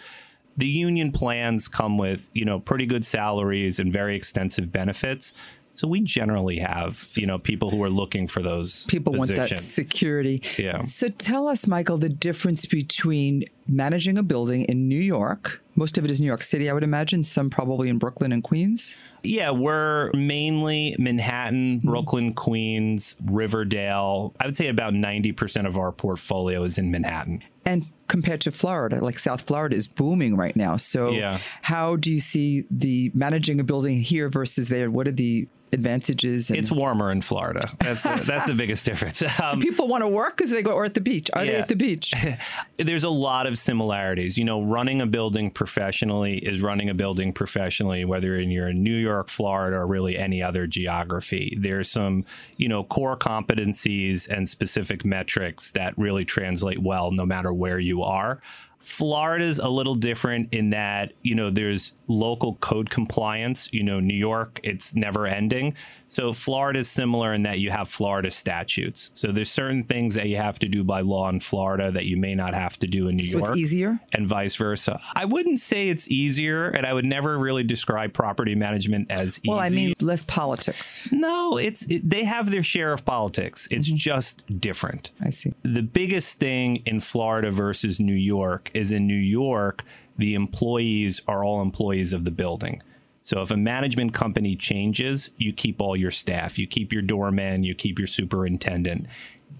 The 0.56 0.66
union 0.66 1.12
plans 1.12 1.68
come 1.68 1.96
with, 1.96 2.28
you 2.34 2.44
know, 2.44 2.60
pretty 2.60 2.84
good 2.84 3.04
salaries 3.04 3.78
and 3.78 3.90
very 3.92 4.14
extensive 4.16 4.70
benefits. 4.70 5.32
So 5.74 5.88
we 5.88 6.00
generally 6.00 6.58
have, 6.58 7.02
you 7.16 7.26
know, 7.26 7.38
people 7.38 7.70
who 7.70 7.82
are 7.82 7.90
looking 7.90 8.26
for 8.26 8.42
those 8.42 8.86
People 8.86 9.14
want 9.14 9.34
that 9.34 9.58
security. 9.60 10.42
Yeah. 10.58 10.82
So 10.82 11.08
tell 11.08 11.48
us, 11.48 11.66
Michael, 11.66 11.98
the 11.98 12.08
difference 12.08 12.66
between 12.66 13.44
managing 13.66 14.18
a 14.18 14.22
building 14.22 14.64
in 14.64 14.88
New 14.88 15.00
York. 15.00 15.60
Most 15.74 15.96
of 15.96 16.04
it 16.04 16.10
is 16.10 16.20
New 16.20 16.26
York 16.26 16.42
City, 16.42 16.68
I 16.68 16.74
would 16.74 16.82
imagine. 16.82 17.24
Some 17.24 17.48
probably 17.48 17.88
in 17.88 17.98
Brooklyn 17.98 18.32
and 18.32 18.42
Queens. 18.42 18.94
Yeah, 19.22 19.50
we're 19.50 20.10
mainly 20.12 20.94
Manhattan, 20.98 21.78
mm-hmm. 21.78 21.88
Brooklyn, 21.88 22.34
Queens, 22.34 23.16
Riverdale. 23.30 24.34
I 24.40 24.46
would 24.46 24.56
say 24.56 24.68
about 24.68 24.92
90% 24.92 25.66
of 25.66 25.78
our 25.78 25.92
portfolio 25.92 26.64
is 26.64 26.76
in 26.76 26.90
Manhattan. 26.90 27.42
And 27.64 27.86
compared 28.08 28.42
to 28.42 28.50
Florida, 28.50 29.02
like 29.02 29.18
South 29.18 29.42
Florida 29.42 29.74
is 29.76 29.88
booming 29.88 30.36
right 30.36 30.54
now. 30.54 30.76
So 30.76 31.12
Yeah. 31.12 31.38
how 31.62 31.96
do 31.96 32.10
you 32.10 32.20
see 32.20 32.64
the 32.70 33.10
managing 33.14 33.58
a 33.60 33.64
building 33.64 34.02
here 34.02 34.28
versus 34.28 34.68
there? 34.68 34.90
What 34.90 35.08
are 35.08 35.12
the 35.12 35.48
advantages? 35.72 36.50
And 36.50 36.58
It's 36.58 36.70
warmer 36.70 37.10
in 37.10 37.20
Florida. 37.20 37.70
That's 37.80 38.02
the, 38.02 38.22
that's 38.26 38.46
the 38.46 38.54
biggest 38.54 38.84
difference. 38.86 39.22
Um, 39.42 39.60
people 39.60 39.88
want 39.88 40.02
to 40.02 40.08
work 40.08 40.36
because 40.36 40.50
they 40.50 40.62
go 40.62 40.72
or 40.72 40.84
at 40.84 40.94
the 40.94 41.00
beach. 41.00 41.30
Are 41.32 41.44
they 41.44 41.56
at 41.56 41.68
the 41.68 41.74
beach? 41.74 42.12
there's 42.78 43.02
a 43.02 43.10
lot 43.10 43.46
of 43.46 43.58
similarities. 43.58 44.36
You 44.36 44.44
know, 44.44 44.62
running 44.62 45.00
a 45.00 45.06
building 45.06 45.50
professionally 45.50 46.38
is 46.38 46.60
running 46.60 46.88
a 46.88 46.94
building 46.94 47.32
professionally, 47.32 48.04
whether 48.04 48.36
in 48.36 48.50
you're 48.50 48.68
in 48.68 48.82
New 48.82 48.96
York, 48.96 49.30
Florida, 49.30 49.78
or 49.78 49.86
really 49.86 50.16
any 50.16 50.42
other 50.42 50.66
geography. 50.66 51.56
There's 51.58 51.90
some, 51.90 52.24
you 52.56 52.68
know, 52.68 52.84
core 52.84 53.16
competencies 53.16 54.28
and 54.28 54.48
specific 54.48 55.04
metrics 55.04 55.70
that 55.72 55.96
really 55.96 56.24
translate 56.24 56.78
well 56.78 57.10
no 57.10 57.24
matter 57.26 57.52
where 57.52 57.78
you 57.78 58.02
are. 58.02 58.40
Florida's 58.82 59.58
a 59.58 59.68
little 59.68 59.94
different 59.94 60.48
in 60.52 60.70
that, 60.70 61.12
you 61.22 61.34
know, 61.34 61.50
there's 61.50 61.92
local 62.08 62.56
code 62.56 62.90
compliance. 62.90 63.68
You 63.72 63.82
know, 63.84 64.00
New 64.00 64.14
York, 64.16 64.60
it's 64.62 64.94
never 64.94 65.26
ending. 65.26 65.74
So 66.08 66.34
Florida's 66.34 66.90
similar 66.90 67.32
in 67.32 67.44
that 67.44 67.58
you 67.58 67.70
have 67.70 67.88
Florida 67.88 68.30
statutes. 68.30 69.10
So 69.14 69.32
there's 69.32 69.50
certain 69.50 69.82
things 69.82 70.14
that 70.16 70.28
you 70.28 70.36
have 70.36 70.58
to 70.58 70.68
do 70.68 70.84
by 70.84 71.00
law 71.00 71.30
in 71.30 71.40
Florida 71.40 71.90
that 71.90 72.04
you 72.04 72.18
may 72.18 72.34
not 72.34 72.52
have 72.52 72.78
to 72.80 72.86
do 72.86 73.08
in 73.08 73.16
New 73.16 73.24
So 73.24 73.38
it's 73.38 73.46
York. 73.46 73.56
easier? 73.58 74.00
And 74.12 74.26
vice 74.26 74.54
versa. 74.56 75.00
I 75.16 75.24
wouldn't 75.24 75.58
say 75.58 75.88
it's 75.88 76.08
easier, 76.08 76.64
and 76.68 76.84
I 76.84 76.92
would 76.92 77.06
never 77.06 77.38
really 77.38 77.62
describe 77.62 78.12
property 78.12 78.54
management 78.54 79.10
as 79.10 79.38
easy. 79.38 79.48
Well, 79.48 79.58
I 79.58 79.70
mean, 79.70 79.94
less 80.02 80.22
politics. 80.24 81.08
no, 81.10 81.56
it's 81.56 81.86
it, 81.86 82.08
they 82.10 82.24
have 82.24 82.50
their 82.50 82.62
share 82.64 82.92
of 82.92 83.04
politics. 83.06 83.66
It's 83.70 83.86
Mm-hmm. 83.88 83.96
just 83.96 84.60
different 84.60 85.12
I 85.20 85.30
see. 85.30 85.54
the 85.62 85.82
biggest 85.82 86.38
thing 86.38 86.76
in 86.84 87.00
Florida 87.00 87.50
versus 87.50 88.00
New 88.00 88.12
York 88.14 88.70
is 88.74 88.92
in 88.92 89.06
New 89.06 89.14
York, 89.14 89.84
the 90.16 90.34
employees 90.34 91.20
are 91.26 91.44
all 91.44 91.62
employees 91.62 92.12
of 92.12 92.24
the 92.24 92.30
building. 92.30 92.82
So 93.22 93.40
if 93.40 93.50
a 93.50 93.56
management 93.56 94.14
company 94.14 94.56
changes, 94.56 95.30
you 95.36 95.52
keep 95.52 95.80
all 95.80 95.96
your 95.96 96.10
staff, 96.10 96.58
you 96.58 96.66
keep 96.66 96.92
your 96.92 97.02
doorman, 97.02 97.62
you 97.62 97.74
keep 97.74 97.98
your 97.98 98.08
superintendent. 98.08 99.06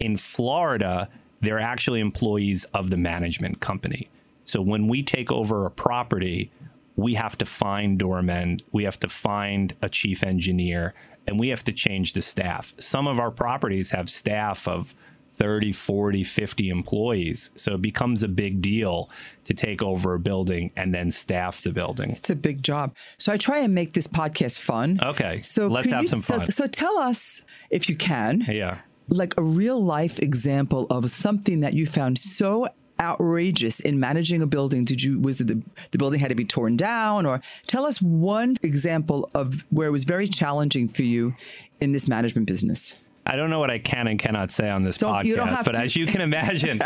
In 0.00 0.16
Florida, 0.16 1.08
they're 1.40 1.60
actually 1.60 2.00
employees 2.00 2.64
of 2.74 2.90
the 2.90 2.96
management 2.96 3.60
company. 3.60 4.08
So 4.44 4.60
when 4.60 4.88
we 4.88 5.02
take 5.02 5.30
over 5.30 5.64
a 5.64 5.70
property, 5.70 6.50
we 6.96 7.14
have 7.14 7.38
to 7.38 7.46
find 7.46 7.98
doormen, 7.98 8.58
we 8.72 8.84
have 8.84 8.98
to 8.98 9.08
find 9.08 9.74
a 9.80 9.88
chief 9.88 10.22
engineer, 10.22 10.94
and 11.26 11.38
we 11.38 11.48
have 11.48 11.64
to 11.64 11.72
change 11.72 12.12
the 12.12 12.22
staff. 12.22 12.74
Some 12.78 13.06
of 13.06 13.18
our 13.18 13.30
properties 13.30 13.90
have 13.90 14.10
staff 14.10 14.66
of 14.66 14.94
30, 15.34 15.72
40, 15.72 16.24
50 16.24 16.68
employees. 16.68 17.50
So 17.54 17.74
it 17.74 17.82
becomes 17.82 18.22
a 18.22 18.28
big 18.28 18.60
deal 18.60 19.10
to 19.44 19.54
take 19.54 19.82
over 19.82 20.14
a 20.14 20.20
building 20.20 20.70
and 20.76 20.94
then 20.94 21.10
staff 21.10 21.62
the 21.62 21.72
building. 21.72 22.10
It's 22.12 22.30
a 22.30 22.36
big 22.36 22.62
job. 22.62 22.94
So 23.18 23.32
I 23.32 23.36
try 23.36 23.60
and 23.60 23.74
make 23.74 23.92
this 23.92 24.06
podcast 24.06 24.58
fun. 24.58 25.00
Okay. 25.02 25.40
So 25.42 25.68
let's 25.68 25.90
have 25.90 26.02
you- 26.02 26.08
some 26.08 26.20
so- 26.20 26.38
fun. 26.38 26.50
So, 26.50 26.66
tell 26.66 26.98
us, 26.98 27.42
if 27.70 27.88
you 27.88 27.96
can, 27.96 28.44
yeah. 28.48 28.78
like 29.08 29.34
a 29.36 29.42
real 29.42 29.82
life 29.82 30.18
example 30.18 30.86
of 30.90 31.10
something 31.10 31.60
that 31.60 31.72
you 31.74 31.86
found 31.86 32.18
so 32.18 32.68
outrageous 33.00 33.80
in 33.80 33.98
managing 33.98 34.42
a 34.42 34.46
building 34.46 34.84
did 34.84 35.02
you 35.02 35.18
was 35.18 35.40
it 35.40 35.48
the, 35.48 35.60
the 35.90 35.98
building 35.98 36.20
had 36.20 36.28
to 36.28 36.36
be 36.36 36.44
torn 36.44 36.76
down 36.76 37.26
or 37.26 37.40
tell 37.66 37.84
us 37.84 38.00
one 38.00 38.54
example 38.62 39.28
of 39.34 39.64
where 39.70 39.88
it 39.88 39.90
was 39.90 40.04
very 40.04 40.28
challenging 40.28 40.86
for 40.88 41.02
you 41.02 41.34
in 41.80 41.90
this 41.90 42.06
management 42.06 42.46
business 42.46 42.94
I 43.26 43.36
don't 43.36 43.50
know 43.50 43.60
what 43.60 43.70
I 43.70 43.78
can 43.78 44.06
and 44.08 44.18
cannot 44.18 44.50
say 44.50 44.68
on 44.68 44.82
this 44.82 44.96
So 44.96 45.08
podcast, 45.08 45.24
you 45.24 45.36
don't 45.36 45.48
have 45.48 45.64
but 45.64 45.72
to- 45.72 45.80
as 45.80 45.94
you 45.96 46.06
can 46.06 46.20
imagine, 46.30 46.80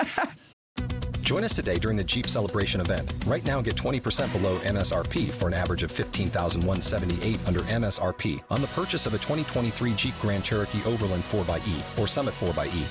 Join 1.23 1.43
us 1.43 1.55
today 1.57 1.77
during 1.77 1.97
the 1.97 2.05
Jeep 2.05 2.29
Celebration 2.29 2.81
event. 2.81 3.13
Right 3.27 3.45
now, 3.45 3.61
get 3.61 3.75
20% 3.75 4.31
below 4.33 4.61
MSRP 4.61 5.29
for 5.31 5.49
an 5.49 5.55
average 5.55 5.83
of 5.83 5.91
15178 5.91 7.41
under 7.49 7.61
MSRP 7.63 8.45
on 8.49 8.61
the 8.61 8.69
purchase 8.69 9.07
of 9.07 9.15
a 9.15 9.19
2023 9.19 9.93
Jeep 9.95 10.15
Grand 10.21 10.45
Cherokee 10.45 10.85
Overland 10.85 11.25
4xE 11.25 11.99
or 11.99 12.07
Summit 12.07 12.33
4xE. 12.39 12.85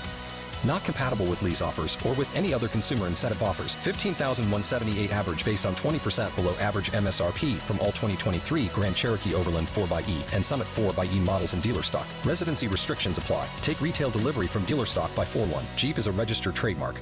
Not 0.66 0.84
compatible 0.84 1.26
with 1.26 1.42
lease 1.42 1.62
offers 1.62 1.98
or 2.06 2.14
with 2.14 2.34
any 2.36 2.54
other 2.54 2.68
consumer 2.68 3.08
incentive 3.08 3.42
offers. 3.44 3.76
15,178 3.76 5.12
average 5.12 5.46
based 5.46 5.66
on 5.66 5.76
20% 5.76 6.36
below 6.36 6.56
average 6.56 6.92
MSRP 6.92 7.58
from 7.58 7.80
all 7.80 7.92
2023 7.92 8.68
Grand 8.68 8.96
Cherokee 8.96 9.36
Overland 9.36 9.68
4xE 9.68 10.34
and 10.34 10.46
Summit 10.46 10.68
4xE 10.76 11.20
models 11.20 11.54
in 11.54 11.62
dealer 11.62 11.84
stock. 11.84 12.08
Residency 12.24 12.68
restrictions 12.68 13.18
apply. 13.18 13.48
Take 13.62 13.80
retail 13.80 14.10
delivery 14.10 14.48
from 14.48 14.66
dealer 14.66 14.86
stock 14.86 15.14
by 15.16 15.24
4 15.24 15.46
1. 15.46 15.66
Jeep 15.76 15.98
is 15.98 16.08
a 16.08 16.12
registered 16.12 16.56
trademark. 16.56 17.00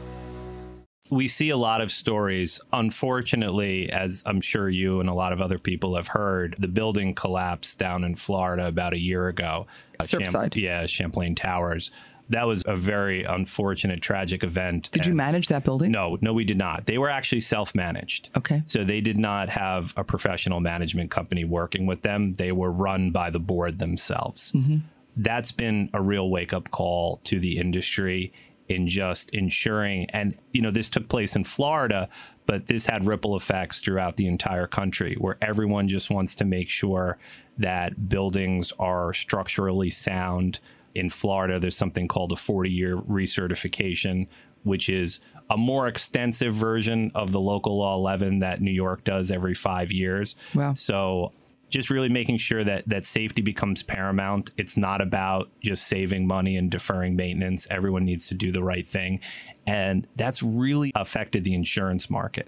we 1.10 1.28
see 1.28 1.50
a 1.52 1.58
lot 1.58 1.80
of 1.80 1.92
stories. 1.92 2.60
Unfortunately, 2.72 3.90
as 3.92 4.24
I'm 4.26 4.42
sure 4.42 4.68
you 4.68 5.00
and 5.00 5.08
a 5.08 5.14
lot 5.14 5.32
of 5.32 5.42
other 5.42 5.60
people 5.60 5.96
have 5.96 6.08
heard, 6.08 6.56
the 6.58 6.68
building 6.68 7.14
collapsed 7.14 7.78
down 7.78 8.04
in 8.04 8.16
Florida 8.16 8.66
about 8.66 8.94
a 8.94 9.00
year 9.00 9.28
ago. 9.28 9.68
Uh, 10.00 10.04
Surfside. 10.06 10.56
yeah, 10.56 10.86
Champlain 10.88 11.36
Towers. 11.36 11.92
That 12.30 12.48
was 12.48 12.64
a 12.66 12.76
very 12.76 13.24
unfortunate, 13.24 14.02
tragic 14.02 14.44
event. 14.44 14.90
did 14.92 15.06
you 15.06 15.14
manage 15.14 15.48
that 15.48 15.64
building 15.64 15.92
No, 15.92 16.18
no, 16.22 16.34
we 16.34 16.46
did 16.46 16.58
not. 16.58 16.86
They 16.86 16.98
were 16.98 17.10
actually 17.10 17.42
self 17.42 17.76
managed. 17.76 18.30
Okay. 18.38 18.64
So 18.66 18.84
they 18.84 19.02
did 19.02 19.18
not 19.18 19.50
have 19.50 19.94
a 19.98 20.04
professional 20.04 20.60
management 20.60 21.12
company 21.12 21.44
working 21.44 21.86
with 21.86 22.02
them. 22.02 22.34
They 22.34 22.52
were 22.52 22.72
run 22.72 23.12
by 23.12 23.30
the 23.30 23.40
board 23.40 23.80
themselves. 23.80 24.52
Mm-hmm. 24.54 24.78
That's 25.18 25.52
been 25.52 25.90
a 25.94 26.02
real 26.02 26.30
wake 26.30 26.54
up 26.54 26.72
call 26.72 27.18
to 27.26 27.40
the 27.40 27.58
industry 27.58 28.34
in 28.68 28.88
just 28.88 29.30
ensuring, 29.32 30.10
and 30.12 30.38
you 30.52 30.62
know, 30.62 30.72
this 30.72 30.90
took 30.90 31.10
place 31.10 31.36
in 31.36 31.44
Florida, 31.44 32.10
but 32.46 32.68
this 32.68 32.86
had 32.86 33.06
ripple 33.06 33.36
effects 33.36 33.82
throughout 33.82 34.18
the 34.18 34.28
entire 34.28 34.68
country 34.68 35.16
where 35.20 35.38
everyone 35.42 35.88
just 35.88 36.10
wants 36.10 36.36
to 36.36 36.46
make 36.46 36.70
sure 36.70 37.18
that 37.58 38.10
buildings 38.10 38.74
are 38.80 39.14
structurally 39.14 39.90
sound. 39.90 40.60
In 40.96 41.10
Florida, 41.10 41.60
there's 41.60 41.78
something 41.78 42.08
called 42.08 42.32
a 42.32 42.36
40 42.36 42.70
year 42.70 42.98
recertification, 42.98 44.28
which 44.64 44.90
is 44.90 45.20
a 45.50 45.58
more 45.58 45.88
extensive 45.88 46.54
version 46.54 47.12
of 47.16 47.32
the 47.32 47.40
local 47.40 47.78
law 47.78 47.96
11 47.96 48.40
that 48.40 48.62
New 48.62 48.72
York 48.72 49.04
does 49.04 49.32
every 49.32 49.54
five 49.54 49.92
years. 49.92 50.36
Wow. 50.54 50.74
So 50.76 51.34
just 51.74 51.90
really 51.90 52.10
making 52.10 52.38
sure 52.38 52.64
that 52.64 52.88
that 52.88 53.04
safety 53.04 53.42
becomes 53.42 53.82
paramount. 53.82 54.52
It's 54.58 54.78
not 54.78 55.02
about 55.02 55.50
just 55.60 55.88
saving 55.88 56.28
money 56.28 56.56
and 56.56 56.70
deferring 56.70 57.16
maintenance. 57.16 57.66
Everyone 57.70 58.06
needs 58.06 58.28
to 58.28 58.36
do 58.36 58.52
the 58.52 58.64
right 58.64 58.86
thing. 58.88 59.20
And 59.66 60.08
that's 60.16 60.44
really 60.44 60.92
affected 60.96 61.44
the 61.44 61.56
insurance 61.56 62.12
market. 62.12 62.48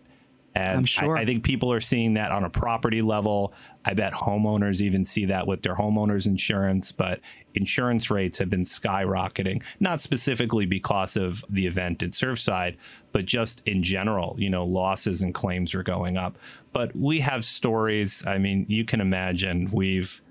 And 0.55 0.77
I'm 0.77 0.85
sure. 0.85 1.17
I, 1.17 1.21
I 1.21 1.25
think 1.25 1.43
people 1.43 1.71
are 1.71 1.81
seeing 1.81 2.13
that 2.13 2.31
on 2.31 2.45
a 2.45 2.50
property 2.50 3.01
level. 3.01 3.53
I 3.83 3.93
bet 3.93 4.13
homeowners 4.13 4.79
even 4.81 5.03
see 5.03 5.25
that 5.25 5.45
with 5.45 5.62
their 5.62 5.75
homeowners 5.75 6.25
insurance, 6.25 6.93
but 6.93 7.19
insurance 7.53 8.09
rates 8.09 8.38
have 8.38 8.50
been 8.50 8.62
skyrocketing, 8.62 9.62
not 9.79 10.00
specifically 10.00 10.65
because 10.65 11.17
of 11.17 11.43
the 11.50 11.67
event 11.67 12.01
at 12.01 12.12
Surfside, 12.12 12.77
but 13.12 13.25
just 13.25 13.62
in 13.65 13.83
general, 13.83 14.35
you 14.39 14.50
know, 14.50 14.65
losses 14.65 15.21
and 15.21 15.33
claims 15.33 15.75
are 15.75 15.83
going 15.83 16.15
up. 16.17 16.38
But 16.71 16.95
we 16.95 17.19
have 17.19 17.43
stories, 17.43 18.25
I 18.25 18.38
mean, 18.38 18.65
you 18.69 18.85
can 18.85 19.01
imagine 19.01 19.69
we've 19.71 20.21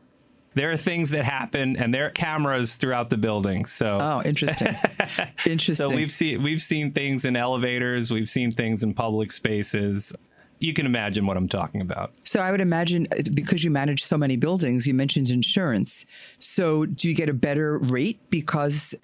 there 0.55 0.71
are 0.71 0.77
things 0.77 1.11
that 1.11 1.25
happen 1.25 1.77
and 1.77 1.93
there 1.93 2.07
are 2.07 2.11
cameras 2.11 2.77
throughout 2.77 3.11
the 3.11 3.17
building. 3.17 3.65
So 3.65 3.99
oh 4.01 4.23
interesting 4.25 4.75
interesting 5.47 5.87
so 5.87 5.95
we've 5.95 6.13
seen 6.13 6.43
we've 6.43 6.63
seen 6.63 6.93
things 6.93 7.25
in 7.25 7.37
elevators, 7.37 8.11
we've 8.11 8.29
seen 8.29 8.51
things 8.51 8.83
in 8.83 8.95
public 8.95 9.33
spaces. 9.33 10.13
You 10.61 10.73
can 10.73 10.87
imagine 10.87 11.27
what 11.27 11.37
I'm 11.37 11.49
talking 11.49 11.81
about. 11.83 12.15
So 12.25 12.41
I 12.41 12.51
would 12.51 12.61
imagine 12.61 13.07
uh, 13.13 13.23
because 13.35 13.65
you 13.65 13.71
manage 13.71 14.03
so 14.03 14.17
many 14.17 14.37
buildings, 14.37 14.87
you 14.87 14.95
mentioned 14.95 15.29
insurance. 15.29 16.07
So 16.39 16.87
do 16.87 17.09
you 17.09 17.15
get 17.15 17.29
a 17.29 17.35
better 17.35 17.77
rate 17.77 18.19
because 18.31 18.95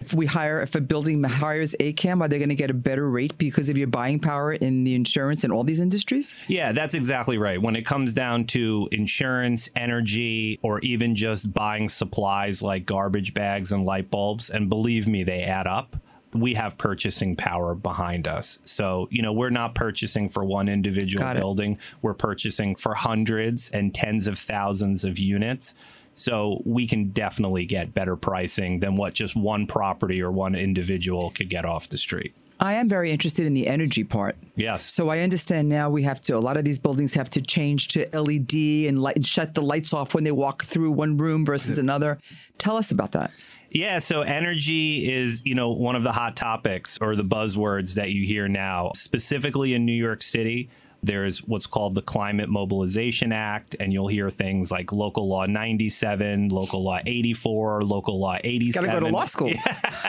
if 0.00 0.14
we 0.14 0.26
hire 0.26 0.60
if 0.60 0.74
a 0.74 0.80
building 0.80 1.22
hires 1.24 1.74
AKAM, 1.80 2.20
are 2.20 2.28
they 2.28 2.38
going 2.38 2.48
to 2.48 2.54
get 2.54 2.70
a 2.70 2.74
better 2.74 3.08
rate 3.08 3.36
because 3.38 3.68
of 3.68 3.76
your 3.76 3.88
buying 3.88 4.18
power 4.18 4.52
in 4.52 4.84
the 4.84 4.94
insurance 4.94 5.44
and 5.44 5.52
all 5.52 5.64
these 5.64 5.80
industries? 5.80 6.34
Yeah, 6.48 6.72
that's 6.72 6.94
exactly 6.94 7.38
right. 7.38 7.60
When 7.60 7.76
it 7.76 7.84
comes 7.84 8.12
down 8.12 8.44
to 8.46 8.88
insurance, 8.92 9.68
energy, 9.74 10.58
or 10.62 10.80
even 10.80 11.14
just 11.16 11.52
buying 11.52 11.88
supplies 11.88 12.62
like 12.62 12.86
garbage 12.86 13.34
bags 13.34 13.72
and 13.72 13.84
light 13.84 14.10
bulbs, 14.10 14.50
and 14.50 14.68
believe 14.68 15.08
me, 15.08 15.24
they 15.24 15.42
add 15.42 15.66
up. 15.66 15.96
We 16.34 16.54
have 16.54 16.76
purchasing 16.76 17.34
power 17.34 17.74
behind 17.74 18.28
us. 18.28 18.58
So, 18.64 19.08
you 19.10 19.22
know, 19.22 19.32
we're 19.32 19.50
not 19.50 19.74
purchasing 19.74 20.28
for 20.28 20.44
one 20.44 20.68
individual 20.68 21.32
building. 21.32 21.78
We're 22.02 22.14
purchasing 22.14 22.76
for 22.76 22.94
hundreds 22.94 23.70
and 23.70 23.94
tens 23.94 24.26
of 24.26 24.38
thousands 24.38 25.04
of 25.04 25.18
units. 25.18 25.72
So 26.16 26.62
we 26.64 26.86
can 26.86 27.10
definitely 27.10 27.66
get 27.66 27.94
better 27.94 28.16
pricing 28.16 28.80
than 28.80 28.96
what 28.96 29.14
just 29.14 29.36
one 29.36 29.66
property 29.66 30.20
or 30.22 30.32
one 30.32 30.54
individual 30.54 31.30
could 31.30 31.50
get 31.50 31.64
off 31.64 31.88
the 31.88 31.98
street. 31.98 32.34
I 32.58 32.74
am 32.74 32.88
very 32.88 33.10
interested 33.10 33.44
in 33.44 33.52
the 33.52 33.66
energy 33.66 34.02
part. 34.02 34.36
Yes. 34.56 34.90
So 34.90 35.10
I 35.10 35.18
understand 35.18 35.68
now 35.68 35.90
we 35.90 36.04
have 36.04 36.22
to, 36.22 36.36
a 36.36 36.40
lot 36.40 36.56
of 36.56 36.64
these 36.64 36.78
buildings 36.78 37.12
have 37.12 37.28
to 37.30 37.42
change 37.42 37.88
to 37.88 38.08
LED 38.18 38.88
and, 38.88 39.02
light, 39.02 39.16
and 39.16 39.26
shut 39.26 39.52
the 39.52 39.60
lights 39.60 39.92
off 39.92 40.14
when 40.14 40.24
they 40.24 40.32
walk 40.32 40.64
through 40.64 40.92
one 40.92 41.18
room 41.18 41.44
versus 41.44 41.78
another. 41.78 42.18
Tell 42.56 42.78
us 42.78 42.90
about 42.90 43.12
that. 43.12 43.30
Yeah, 43.68 43.98
so 43.98 44.22
energy 44.22 45.12
is, 45.12 45.42
you 45.44 45.54
know, 45.54 45.70
one 45.70 45.96
of 45.96 46.02
the 46.02 46.12
hot 46.12 46.34
topics 46.34 46.96
or 46.98 47.14
the 47.14 47.24
buzzwords 47.24 47.94
that 47.96 48.10
you 48.10 48.24
hear 48.24 48.48
now, 48.48 48.92
specifically 48.94 49.74
in 49.74 49.84
New 49.84 49.92
York 49.92 50.22
City. 50.22 50.70
There's 51.02 51.38
what's 51.38 51.66
called 51.66 51.94
the 51.94 52.02
Climate 52.02 52.48
Mobilization 52.48 53.32
Act, 53.32 53.76
and 53.78 53.92
you'll 53.92 54.08
hear 54.08 54.30
things 54.30 54.70
like 54.70 54.92
Local 54.92 55.28
Law 55.28 55.46
97, 55.46 56.48
Local 56.48 56.82
Law 56.82 56.98
84, 57.04 57.82
Local 57.82 58.18
Law 58.18 58.38
87. 58.42 58.88
Got 58.88 58.94
to 58.94 59.00
go 59.00 59.06
to 59.06 59.12
law 59.12 59.24
school. 59.24 59.52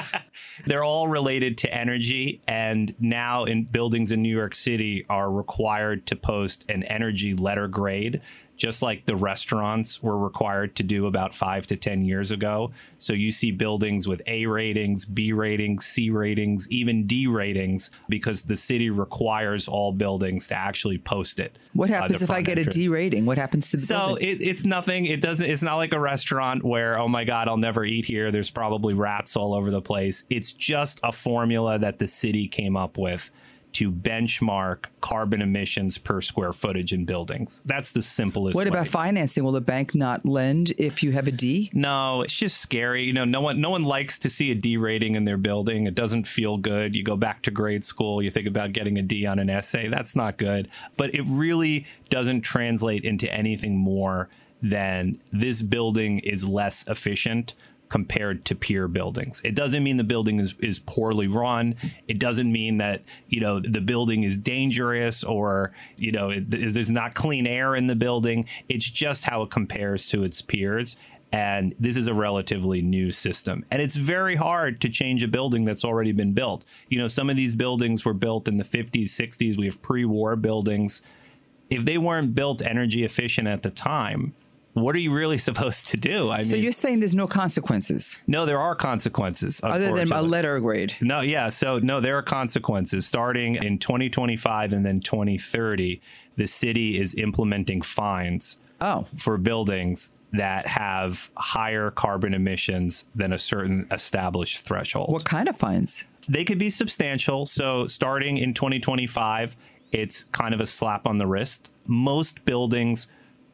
They're 0.65 0.83
all 0.83 1.07
related 1.07 1.57
to 1.59 1.73
energy, 1.73 2.41
and 2.47 2.95
now 2.99 3.43
in 3.43 3.65
buildings 3.65 4.11
in 4.11 4.21
New 4.21 4.35
York 4.35 4.55
City 4.55 5.05
are 5.09 5.31
required 5.31 6.07
to 6.07 6.15
post 6.15 6.65
an 6.69 6.83
energy 6.83 7.33
letter 7.33 7.67
grade, 7.67 8.21
just 8.57 8.81
like 8.81 9.05
the 9.05 9.15
restaurants 9.15 10.01
were 10.01 10.17
required 10.17 10.75
to 10.75 10.83
do 10.83 11.05
about 11.05 11.33
five 11.33 11.67
to 11.67 11.75
10 11.75 12.03
years 12.03 12.31
ago. 12.31 12.71
So 12.97 13.13
you 13.13 13.31
see 13.31 13.51
buildings 13.51 14.07
with 14.07 14.21
A 14.25 14.47
ratings, 14.47 15.05
B 15.05 15.31
ratings, 15.31 15.85
C 15.85 16.09
ratings, 16.09 16.67
even 16.69 17.05
D 17.05 17.27
ratings, 17.27 17.91
because 18.09 18.41
the 18.41 18.55
city 18.57 18.89
requires 18.89 19.67
all 19.67 19.91
buildings 19.91 20.47
to 20.47 20.55
actually 20.55 20.97
post 20.97 21.39
it. 21.39 21.57
What 21.73 21.89
happens 21.89 22.21
if 22.21 22.31
I 22.31 22.41
get 22.41 22.57
a 22.57 22.61
entrance. 22.61 22.75
D 22.75 22.87
rating? 22.89 23.25
What 23.25 23.37
happens 23.37 23.69
to 23.71 23.77
the 23.77 23.83
So 23.83 24.15
it, 24.15 24.41
it's 24.41 24.65
nothing. 24.65 25.05
It 25.05 25.21
doesn't. 25.21 25.49
It's 25.49 25.63
not 25.63 25.75
like 25.75 25.93
a 25.93 25.99
restaurant 25.99 26.63
where 26.63 26.99
oh 26.99 27.07
my 27.07 27.23
god, 27.23 27.47
I'll 27.47 27.57
never 27.57 27.85
eat 27.85 28.05
here. 28.05 28.31
There's 28.31 28.49
probably 28.49 28.95
rats 28.95 29.35
all 29.37 29.53
over 29.53 29.69
the 29.69 29.81
place. 29.81 30.23
It's 30.29 30.51
just 30.51 30.99
a 31.03 31.11
formula 31.11 31.77
that 31.77 31.99
the 31.99 32.07
city 32.07 32.47
came 32.47 32.75
up 32.75 32.97
with 32.97 33.29
to 33.77 33.91
benchmark 33.91 34.85
carbon 35.01 35.39
emissions 35.39 35.99
per 35.99 36.19
square 36.19 36.51
footage 36.51 36.91
in 36.91 37.05
buildings. 37.05 37.61
That's 37.63 37.91
the 37.91 38.01
simplest. 38.01 38.55
What 38.55 38.65
way. 38.65 38.69
about 38.69 38.87
financing? 38.87 39.43
Will 39.43 39.51
the 39.51 39.61
bank 39.61 39.93
not 39.93 40.25
lend 40.25 40.73
if 40.79 41.03
you 41.03 41.11
have 41.11 41.27
a 41.27 41.31
D? 41.31 41.69
No, 41.73 42.23
it's 42.23 42.35
just 42.35 42.59
scary. 42.59 43.03
You 43.03 43.13
know, 43.13 43.23
no 43.23 43.39
one 43.39 43.61
no 43.61 43.69
one 43.69 43.83
likes 43.83 44.17
to 44.19 44.31
see 44.31 44.49
a 44.49 44.55
D 44.55 44.77
rating 44.77 45.13
in 45.13 45.25
their 45.25 45.37
building. 45.37 45.85
It 45.85 45.93
doesn't 45.93 46.27
feel 46.27 46.57
good. 46.57 46.95
You 46.95 47.03
go 47.03 47.15
back 47.15 47.43
to 47.43 47.51
grade 47.51 47.83
school, 47.83 48.19
you 48.19 48.31
think 48.31 48.47
about 48.47 48.71
getting 48.71 48.97
a 48.97 49.03
D 49.03 49.27
on 49.27 49.37
an 49.37 49.47
essay. 49.47 49.89
That's 49.89 50.15
not 50.15 50.37
good. 50.37 50.69
But 50.95 51.13
it 51.13 51.21
really 51.27 51.85
doesn't 52.09 52.41
translate 52.41 53.03
into 53.03 53.31
anything 53.31 53.77
more 53.77 54.27
than 54.59 55.21
this 55.31 55.61
building 55.61 56.17
is 56.17 56.47
less 56.47 56.83
efficient 56.87 57.53
compared 57.89 58.45
to 58.45 58.55
peer 58.55 58.87
buildings. 58.87 59.41
It 59.43 59.55
doesn't 59.55 59.83
mean 59.83 59.97
the 59.97 60.03
building 60.03 60.39
is, 60.39 60.55
is 60.59 60.79
poorly 60.79 61.27
run. 61.27 61.75
It 62.07 62.19
doesn't 62.19 62.51
mean 62.51 62.77
that, 62.77 63.03
you 63.27 63.39
know, 63.39 63.59
the 63.59 63.81
building 63.81 64.23
is 64.23 64.37
dangerous 64.37 65.23
or, 65.23 65.71
you 65.97 66.11
know, 66.11 66.29
it, 66.29 66.49
there's 66.49 66.91
not 66.91 67.13
clean 67.13 67.47
air 67.47 67.75
in 67.75 67.87
the 67.87 67.95
building. 67.95 68.47
It's 68.69 68.89
just 68.89 69.25
how 69.25 69.41
it 69.43 69.49
compares 69.49 70.07
to 70.09 70.23
its 70.23 70.41
peers. 70.41 70.97
And 71.31 71.75
this 71.79 71.97
is 71.97 72.07
a 72.07 72.13
relatively 72.13 72.81
new 72.81 73.11
system. 73.11 73.65
And 73.69 73.81
it's 73.81 73.95
very 73.95 74.35
hard 74.35 74.79
to 74.81 74.89
change 74.89 75.23
a 75.23 75.27
building 75.27 75.65
that's 75.65 75.83
already 75.83 76.13
been 76.13 76.33
built. 76.33 76.65
You 76.89 76.99
know, 76.99 77.07
some 77.07 77.29
of 77.29 77.35
these 77.35 77.53
buildings 77.53 78.05
were 78.05 78.13
built 78.13 78.47
in 78.47 78.57
the 78.57 78.63
50s, 78.63 79.07
60s. 79.07 79.57
We 79.57 79.65
have 79.65 79.81
pre 79.81 80.05
war 80.05 80.35
buildings. 80.35 81.01
If 81.69 81.83
they 81.83 81.97
weren't 81.97 82.33
built 82.33 82.61
energy 82.61 83.03
efficient 83.03 83.47
at 83.47 83.61
the 83.61 83.69
time, 83.69 84.33
what 84.81 84.95
are 84.95 84.99
you 84.99 85.13
really 85.13 85.37
supposed 85.49 85.87
to 85.87 85.97
do? 85.97 86.29
I 86.29 86.41
So 86.43 86.53
mean, 86.53 86.63
you're 86.63 86.71
saying 86.71 86.99
there's 86.99 87.15
no 87.15 87.27
consequences 87.27 88.19
no, 88.27 88.45
there 88.45 88.59
are 88.59 88.75
consequences. 88.75 89.59
other 89.63 89.93
than 89.93 90.11
a 90.11 90.21
letter 90.21 90.59
grade. 90.59 90.95
No, 91.01 91.21
yeah. 91.21 91.49
So, 91.49 91.79
no, 91.79 91.99
there 92.01 92.15
are 92.17 92.21
consequences. 92.21 93.05
Starting 93.07 93.55
in 93.55 93.77
2025 93.79 94.73
and 94.73 94.85
then 94.85 94.99
2030, 94.99 96.01
the 96.35 96.47
city 96.47 96.99
is 96.99 97.13
implementing 97.15 97.81
fines 97.81 98.57
Oh, 98.79 99.07
for 99.15 99.37
buildings 99.37 100.11
that 100.33 100.67
have 100.67 101.29
higher 101.35 101.89
carbon 101.89 102.33
emissions 102.33 103.05
than 103.15 103.33
a 103.33 103.37
certain 103.37 103.87
established 103.91 104.59
threshold. 104.59 105.09
what 105.11 105.25
kind 105.25 105.47
of 105.47 105.55
fines? 105.57 106.03
They 106.29 106.43
could 106.43 106.59
be 106.59 106.69
substantial. 106.69 107.45
So, 107.45 107.87
starting 107.87 108.37
in 108.37 108.53
2025, 108.53 109.55
it's 109.91 110.25
kind 110.25 110.53
of 110.53 110.59
a 110.59 110.67
slap 110.67 111.07
on 111.07 111.17
the 111.17 111.25
wrist. 111.25 111.71
Most 111.87 112.43
buildings 112.45 113.07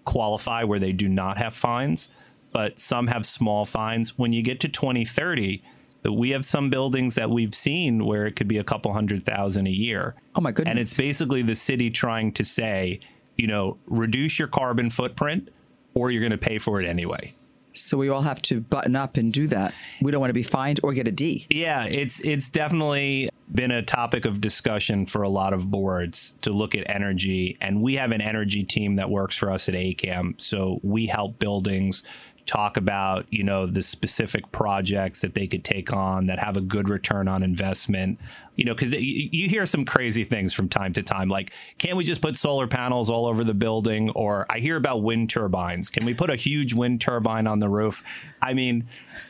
qualify 0.06 0.64
where 0.64 0.80
they 0.80 0.92
do 0.92 1.08
not 1.08 1.38
have 1.38 1.54
fines, 1.54 2.10
but 2.52 2.80
some 2.80 3.08
have 3.08 3.26
small 3.26 3.66
fines. 3.66 4.18
When 4.18 4.32
you 4.34 4.42
get 4.42 4.60
to 4.62 4.70
2030, 4.70 5.64
we 6.12 6.32
have 6.32 6.44
some 6.44 6.70
buildings 6.70 7.16
that 7.16 7.30
we've 7.30 7.54
seen 7.54 8.06
where 8.06 8.26
it 8.26 8.36
could 8.36 8.48
be 8.48 8.58
a 8.58 8.64
couple 8.64 8.94
hundred 8.94 9.24
thousand 9.24 9.68
a 9.68 9.72
year. 9.72 10.16
Oh 10.36 10.42
my 10.42 10.52
goodness. 10.52 10.70
And 10.70 10.80
it's 10.80 10.96
basically 10.96 11.42
the 11.42 11.56
city 11.56 11.90
trying 11.90 12.34
to 12.34 12.44
say, 12.44 13.00
you 13.38 13.48
know, 13.48 13.78
reduce 13.86 14.38
your 14.38 14.48
carbon 14.48 14.90
footprint 14.90 15.50
or 15.94 16.12
you're 16.12 16.22
going 16.22 16.32
to 16.32 16.38
pay 16.38 16.58
for 16.58 16.82
it 16.82 16.88
anyway. 16.88 17.34
So 17.74 17.98
we 17.98 18.10
all 18.10 18.22
have 18.22 18.42
to 18.44 18.62
button 18.62 18.96
up 18.96 19.18
and 19.18 19.32
do 19.32 19.48
that. 19.48 19.74
We 20.02 20.12
don't 20.12 20.22
want 20.22 20.30
to 20.30 20.36
be 20.36 20.44
fined 20.44 20.80
or 20.84 20.94
get 20.94 21.08
a 21.08 21.12
D. 21.12 21.48
Yeah, 21.50 21.86
it's 21.86 22.20
it's 22.22 22.50
definitely 22.50 23.30
been 23.54 23.72
a 23.72 23.82
topic 23.82 24.26
of 24.26 24.42
discussion 24.42 25.06
for 25.06 25.22
a 25.22 25.30
lot 25.30 25.54
of 25.54 25.70
boards 25.70 26.34
to 26.42 26.52
look 26.52 26.74
at 26.74 26.90
energy 26.90 27.58
and 27.62 27.84
we 27.84 27.96
have 27.96 28.12
an 28.12 28.22
energy 28.22 28.64
team 28.64 28.96
that 28.96 29.10
works 29.10 29.36
for 29.36 29.52
us 29.52 29.70
at 29.70 29.76
AKAM. 29.76 30.40
So 30.42 30.80
we 30.82 31.08
help 31.08 31.40
buildings 31.40 32.04
talk 32.46 32.78
about, 32.78 33.26
you 33.30 33.44
know, 33.44 33.66
the 33.66 33.82
specific 33.82 34.52
projects 34.52 35.22
that 35.22 35.34
they 35.34 35.48
could 35.48 35.64
take 35.64 35.94
on 35.94 36.26
that 36.26 36.40
have 36.40 36.58
a 36.58 36.62
good 36.62 36.90
return 36.90 37.28
on 37.28 37.44
investment. 37.44 38.20
You 38.56 38.66
know, 38.66 38.76
because 38.76 38.94
you 38.94 39.50
hear 39.50 39.66
some 39.66 39.84
crazy 39.84 40.24
things 40.24 40.54
from 40.54 40.70
time 40.70 40.94
to 40.94 41.02
time, 41.02 41.28
like, 41.28 41.52
can't 41.80 41.98
we 41.98 42.04
just 42.04 42.22
put 42.22 42.38
solar 42.38 42.68
panels 42.68 43.10
all 43.10 43.26
over 43.26 43.44
the 43.44 43.54
building? 43.56 44.12
Or 44.12 44.46
I 44.50 44.60
hear 44.60 44.76
about 44.76 45.02
wind 45.02 45.32
turbines. 45.32 45.90
Can 45.90 46.06
we 46.06 46.14
put 46.14 46.30
a 46.30 46.36
huge 46.36 46.74
wind 46.74 47.02
turbine 47.02 47.48
on 47.48 47.60
the 47.60 47.70
roof? 47.70 48.04
I 48.42 48.54
mean, 48.54 48.88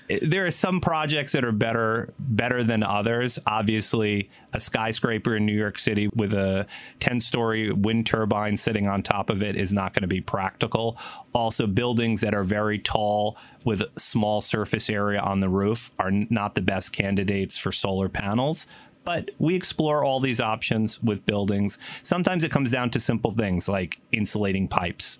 eh, 0.09 0.19
there 0.21 0.45
are 0.45 0.51
some 0.51 0.81
projects 0.81 1.31
that 1.31 1.45
are 1.45 1.53
better 1.53 2.13
better 2.19 2.63
than 2.63 2.83
others. 2.83 3.39
Obviously, 3.47 4.29
a 4.51 4.59
skyscraper 4.59 5.35
in 5.35 5.45
New 5.45 5.57
York 5.57 5.77
City 5.77 6.09
with 6.15 6.33
a 6.33 6.67
10 6.99 7.19
story 7.19 7.71
wind 7.71 8.05
turbine 8.05 8.57
sitting 8.57 8.87
on 8.87 9.03
top 9.03 9.29
of 9.29 9.41
it 9.41 9.55
is 9.55 9.71
not 9.73 9.93
going 9.93 10.01
to 10.01 10.07
be 10.07 10.21
practical. 10.21 10.97
Also, 11.33 11.65
buildings 11.65 12.21
that 12.21 12.35
are 12.35 12.43
very 12.43 12.77
tall 12.77 13.37
with 13.63 13.83
small 13.97 14.41
surface 14.41 14.89
area 14.89 15.19
on 15.19 15.39
the 15.39 15.49
roof 15.49 15.91
are 15.99 16.11
not 16.11 16.55
the 16.55 16.61
best 16.61 16.91
candidates 16.91 17.57
for 17.57 17.71
solar 17.71 18.09
panels. 18.09 18.67
But 19.03 19.31
we 19.37 19.55
explore 19.55 20.03
all 20.03 20.19
these 20.19 20.39
options 20.39 21.01
with 21.01 21.25
buildings. 21.25 21.77
Sometimes 22.01 22.43
it 22.43 22.51
comes 22.51 22.71
down 22.71 22.89
to 22.91 22.99
simple 22.99 23.31
things 23.31 23.67
like 23.67 23.99
insulating 24.11 24.67
pipes 24.67 25.19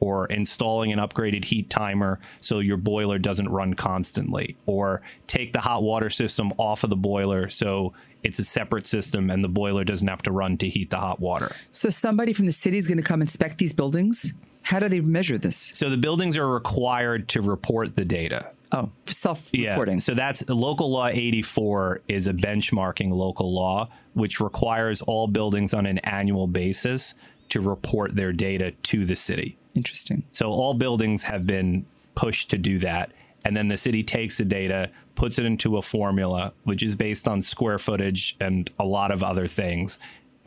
or 0.00 0.26
installing 0.26 0.92
an 0.92 0.98
upgraded 0.98 1.44
heat 1.44 1.68
timer 1.68 2.20
so 2.40 2.60
your 2.60 2.76
boiler 2.76 3.18
doesn't 3.18 3.48
run 3.48 3.74
constantly, 3.74 4.56
or 4.66 5.02
take 5.26 5.52
the 5.52 5.60
hot 5.60 5.82
water 5.82 6.08
system 6.08 6.52
off 6.56 6.84
of 6.84 6.90
the 6.90 6.96
boiler 6.96 7.48
so 7.48 7.92
it's 8.22 8.38
a 8.38 8.44
separate 8.44 8.86
system 8.86 9.30
and 9.30 9.42
the 9.42 9.48
boiler 9.48 9.84
doesn't 9.84 10.08
have 10.08 10.22
to 10.22 10.32
run 10.32 10.56
to 10.58 10.68
heat 10.68 10.90
the 10.90 10.98
hot 10.98 11.20
water. 11.20 11.52
So 11.70 11.88
somebody 11.88 12.32
from 12.32 12.46
the 12.46 12.52
city 12.52 12.78
is 12.78 12.86
going 12.86 12.98
to 12.98 13.04
come 13.04 13.20
inspect 13.20 13.58
these 13.58 13.72
buildings? 13.72 14.32
How 14.68 14.78
do 14.78 14.90
they 14.90 15.00
measure 15.00 15.38
this? 15.38 15.70
So 15.72 15.88
the 15.88 15.96
buildings 15.96 16.36
are 16.36 16.46
required 16.46 17.26
to 17.28 17.40
report 17.40 17.96
the 17.96 18.04
data. 18.04 18.50
Oh, 18.70 18.90
self-reporting. 19.06 19.94
Yeah. 19.94 20.00
So 20.00 20.12
that's 20.12 20.46
local 20.46 20.90
law 20.90 21.06
84 21.06 22.02
is 22.06 22.26
a 22.26 22.34
benchmarking 22.34 23.10
local 23.10 23.50
law 23.50 23.88
which 24.12 24.40
requires 24.40 25.00
all 25.00 25.26
buildings 25.26 25.72
on 25.72 25.86
an 25.86 25.96
annual 26.00 26.46
basis 26.46 27.14
to 27.48 27.62
report 27.62 28.14
their 28.14 28.30
data 28.30 28.72
to 28.72 29.06
the 29.06 29.16
city. 29.16 29.56
Interesting. 29.74 30.24
So 30.32 30.50
all 30.50 30.74
buildings 30.74 31.22
have 31.22 31.46
been 31.46 31.86
pushed 32.14 32.50
to 32.50 32.58
do 32.58 32.78
that. 32.80 33.10
And 33.46 33.56
then 33.56 33.68
the 33.68 33.78
city 33.78 34.02
takes 34.02 34.36
the 34.36 34.44
data, 34.44 34.90
puts 35.14 35.38
it 35.38 35.46
into 35.46 35.78
a 35.78 35.82
formula, 35.82 36.52
which 36.64 36.82
is 36.82 36.94
based 36.94 37.26
on 37.26 37.40
square 37.40 37.78
footage 37.78 38.36
and 38.38 38.70
a 38.78 38.84
lot 38.84 39.12
of 39.12 39.22
other 39.22 39.46
things. 39.46 39.98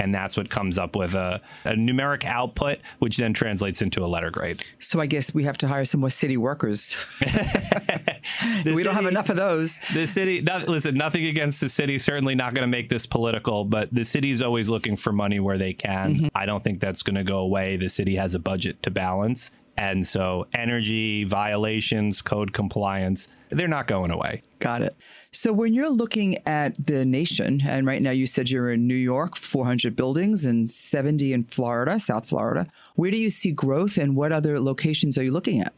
And 0.02 0.16
that's 0.16 0.36
what 0.36 0.50
comes 0.50 0.80
up 0.80 0.96
with 0.96 1.14
a, 1.14 1.40
a 1.64 1.74
numeric 1.74 2.26
output, 2.26 2.80
which 2.98 3.18
then 3.18 3.34
translates 3.34 3.84
into 3.84 4.04
a 4.04 4.08
letter 4.08 4.32
grade. 4.32 4.66
So 4.80 5.00
I 5.00 5.06
guess 5.06 5.32
we 5.32 5.44
have 5.44 5.60
to 5.60 5.68
hire 5.68 5.86
some 5.86 6.00
more 6.00 6.10
city 6.10 6.38
workers. 6.38 6.96
We 8.66 8.84
don't 8.84 8.96
have 8.96 9.06
enough 9.06 9.30
of 9.30 9.36
those. 9.36 9.78
The 9.94 10.08
city, 10.08 10.42
not, 10.42 10.68
listen, 10.68 10.96
nothing 10.96 11.26
against 11.26 11.62
the 11.62 11.70
city. 11.70 12.00
Certainly 12.00 12.36
not 12.36 12.54
going 12.54 12.64
to 12.64 12.68
make 12.68 12.90
this 12.90 13.06
political, 13.06 13.66
but 13.66 13.94
the 13.94 14.06
city 14.06 14.32
is 14.32 14.42
always 14.42 14.70
looking 14.70 14.96
for 14.96 15.12
money 15.12 15.40
where 15.40 15.58
they 15.58 15.74
can. 15.74 16.16
Mm-hmm. 16.16 16.28
I 16.36 16.46
don't 16.46 16.64
think 16.64 16.80
that's 16.80 17.04
going 17.04 17.16
to 17.16 17.24
go 17.24 17.40
away. 17.40 17.78
The 17.78 17.90
city 17.90 18.16
has 18.16 18.36
a 18.36 18.40
budget 18.40 18.82
to 18.84 18.92
balance. 18.92 19.52
And 19.78 20.06
so 20.06 20.48
energy 20.54 21.24
violations, 21.24 22.22
code 22.22 22.54
compliance, 22.54 23.36
they're 23.50 23.68
not 23.68 23.88
going 23.88 24.12
away. 24.12 24.44
Got 24.60 24.84
it. 24.84 24.96
So 25.32 25.52
when 25.54 25.74
you're 25.74 25.90
looking 25.90 26.38
at 26.46 26.86
the 26.86 27.04
nation, 27.04 27.62
and 27.66 27.88
right 27.88 28.02
now 28.02 28.12
you 28.12 28.26
said 28.28 28.50
you're 28.50 28.72
in 28.72 28.86
New 28.86 28.94
York, 28.94 29.36
400 29.36 29.96
buildings, 29.96 30.46
and 30.46 30.70
70 30.70 31.34
in 31.34 31.44
Florida, 31.46 32.00
South 32.00 32.28
Florida, 32.28 32.68
where 32.96 33.10
do 33.12 33.18
you 33.18 33.30
see 33.30 33.52
growth 33.52 33.98
and 33.98 34.16
what 34.16 34.32
other 34.32 34.60
locations 34.60 35.18
are 35.18 35.24
you 35.24 35.32
looking 35.32 35.62
at? 35.62 35.74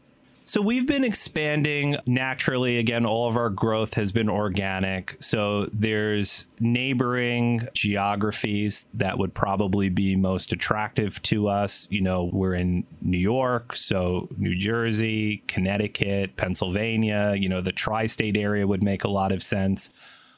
So 0.46 0.60
we've 0.60 0.86
been 0.86 1.04
expanding 1.04 1.96
naturally. 2.04 2.78
Again, 2.78 3.06
all 3.06 3.26
of 3.30 3.36
our 3.38 3.48
growth 3.48 3.94
has 3.94 4.12
been 4.12 4.28
organic. 4.28 5.16
So 5.22 5.70
there's 5.72 6.44
neighboring 6.60 7.66
geographies 7.72 8.86
that 8.92 9.16
would 9.16 9.32
probably 9.32 9.88
be 9.88 10.16
most 10.16 10.52
attractive 10.52 11.22
to 11.22 11.48
us. 11.48 11.88
You 11.90 12.02
know, 12.02 12.28
we're 12.30 12.52
in 12.52 12.84
New 13.00 13.16
York, 13.16 13.74
so 13.74 14.28
New 14.36 14.54
Jersey, 14.54 15.42
Connecticut, 15.48 16.36
Pennsylvania, 16.36 17.34
you 17.38 17.48
know, 17.48 17.62
the 17.62 17.72
tri 17.72 18.04
state 18.04 18.36
area 18.36 18.66
would 18.66 18.82
make 18.82 19.02
a 19.02 19.10
lot 19.10 19.32
of 19.32 19.42
sense. 19.42 19.88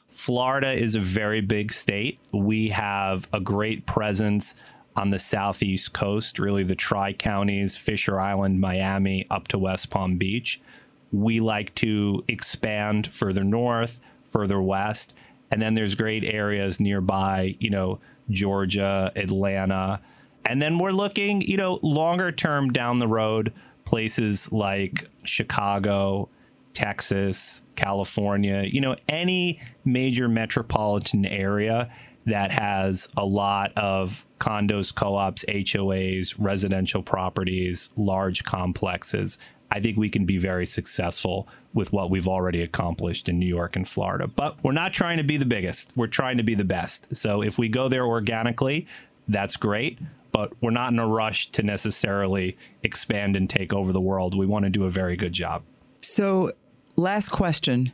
Florida 0.09 0.71
is 0.71 0.95
a 0.95 1.01
very 1.01 1.41
big 1.41 1.73
state. 1.73 2.17
We 2.31 2.69
have 2.69 3.27
a 3.33 3.41
great 3.41 3.85
presence 3.85 4.55
on 4.97 5.11
the 5.11 5.19
southeast 5.19 5.93
coast, 5.93 6.39
really 6.39 6.63
the 6.63 6.75
tri 6.75 7.13
counties, 7.13 7.77
Fisher 7.77 8.19
Island, 8.19 8.59
Miami, 8.59 9.27
up 9.29 9.47
to 9.49 9.57
West 9.59 9.91
Palm 9.91 10.17
Beach. 10.17 10.59
We 11.11 11.39
like 11.39 11.73
to 11.75 12.23
expand 12.27 13.07
further 13.13 13.43
north, 13.43 14.01
further 14.29 14.61
west. 14.61 15.15
And 15.51 15.61
then 15.61 15.75
there's 15.75 15.95
great 15.95 16.25
areas 16.25 16.79
nearby, 16.79 17.55
you 17.59 17.69
know, 17.69 17.99
Georgia, 18.29 19.11
Atlanta. 19.15 20.01
And 20.43 20.61
then 20.61 20.79
we're 20.79 20.91
looking, 20.91 21.41
you 21.41 21.57
know, 21.57 21.79
longer 21.81 22.31
term 22.31 22.71
down 22.73 22.99
the 22.99 23.07
road, 23.07 23.53
places 23.85 24.51
like 24.51 25.07
Chicago, 25.23 26.27
Texas, 26.73 27.63
California, 27.75 28.63
you 28.63 28.81
know, 28.81 28.95
any 29.07 29.61
major 29.85 30.27
metropolitan 30.27 31.25
area 31.25 31.89
that 32.27 32.51
has 32.51 33.07
a 33.15 33.25
lot 33.25 33.71
of 33.77 34.25
condos, 34.37 34.93
co 34.93 35.15
ops, 35.15 35.45
HOAs, 35.47 36.35
residential 36.37 37.01
properties, 37.01 37.89
large 37.95 38.43
complexes. 38.43 39.37
I 39.71 39.79
think 39.79 39.97
we 39.97 40.09
can 40.09 40.25
be 40.25 40.37
very 40.37 40.65
successful 40.65 41.47
with 41.73 41.93
what 41.93 42.09
we've 42.09 42.27
already 42.27 42.61
accomplished 42.61 43.29
in 43.29 43.39
New 43.39 43.47
York 43.47 43.75
and 43.75 43.87
Florida. 43.87 44.27
But 44.27 44.61
we're 44.61 44.73
not 44.73 44.93
trying 44.93 45.17
to 45.17 45.23
be 45.23 45.37
the 45.37 45.45
biggest. 45.45 45.93
We're 45.95 46.07
trying 46.07 46.37
to 46.37 46.43
be 46.43 46.53
the 46.53 46.65
best. 46.65 47.15
So 47.15 47.41
if 47.41 47.57
we 47.57 47.69
go 47.69 47.87
there 47.87 48.05
organically, 48.05 48.87
that's 49.27 49.55
great. 49.55 49.97
But 50.33 50.51
we're 50.61 50.71
not 50.71 50.91
in 50.91 50.99
a 50.99 51.07
rush 51.07 51.49
to 51.51 51.63
necessarily 51.63 52.57
expand 52.83 53.35
and 53.37 53.49
take 53.49 53.73
over 53.73 53.93
the 53.93 54.01
world. 54.01 54.37
We 54.37 54.45
want 54.45 54.65
to 54.65 54.69
do 54.69 54.83
a 54.83 54.89
very 54.89 55.15
good 55.15 55.31
job. 55.31 55.63
So, 56.01 56.51
last 56.95 57.29
question. 57.29 57.93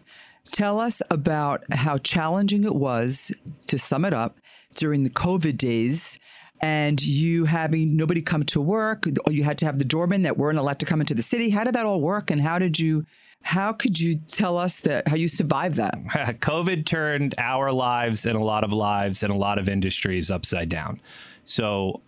Tell 0.53 0.79
us 0.79 1.01
about 1.09 1.63
how 1.71 1.97
challenging 1.97 2.63
it 2.63 2.75
was, 2.75 3.31
to 3.67 3.77
sum 3.77 4.05
it 4.05 4.13
up, 4.13 4.37
during 4.77 5.03
the 5.03 5.09
COVID 5.09 5.57
days 5.57 6.17
and 6.61 7.03
you 7.03 7.45
having 7.45 7.97
nobody 7.97 8.21
come 8.21 8.43
to 8.45 8.61
work, 8.61 9.05
you 9.29 9.43
had 9.43 9.57
to 9.57 9.65
have 9.65 9.79
the 9.79 9.83
doormen 9.85 10.21
that 10.21 10.37
weren't 10.37 10.57
allowed 10.57 10.79
to 10.79 10.85
come 10.85 11.01
into 11.01 11.13
the 11.13 11.21
city. 11.21 11.49
How 11.49 11.65
did 11.65 11.75
that 11.75 11.85
all 11.85 11.99
work? 11.99 12.31
And 12.31 12.41
how 12.41 12.57
did 12.57 12.79
you 12.79 13.05
how 13.41 13.73
could 13.73 13.99
you 13.99 14.15
tell 14.15 14.57
us 14.57 14.79
that 14.81 15.09
how 15.09 15.15
you 15.15 15.27
survived 15.27 15.75
that? 15.75 15.95
COVID 16.39 16.85
turned 16.85 17.35
our 17.37 17.73
lives 17.73 18.25
and 18.25 18.37
a 18.37 18.43
lot 18.43 18.63
of 18.63 18.71
lives 18.71 19.23
and 19.23 19.33
a 19.33 19.35
lot 19.35 19.59
of 19.59 19.67
industries 19.67 20.31
upside 20.31 20.69
down. 20.69 21.01
So 21.43 22.01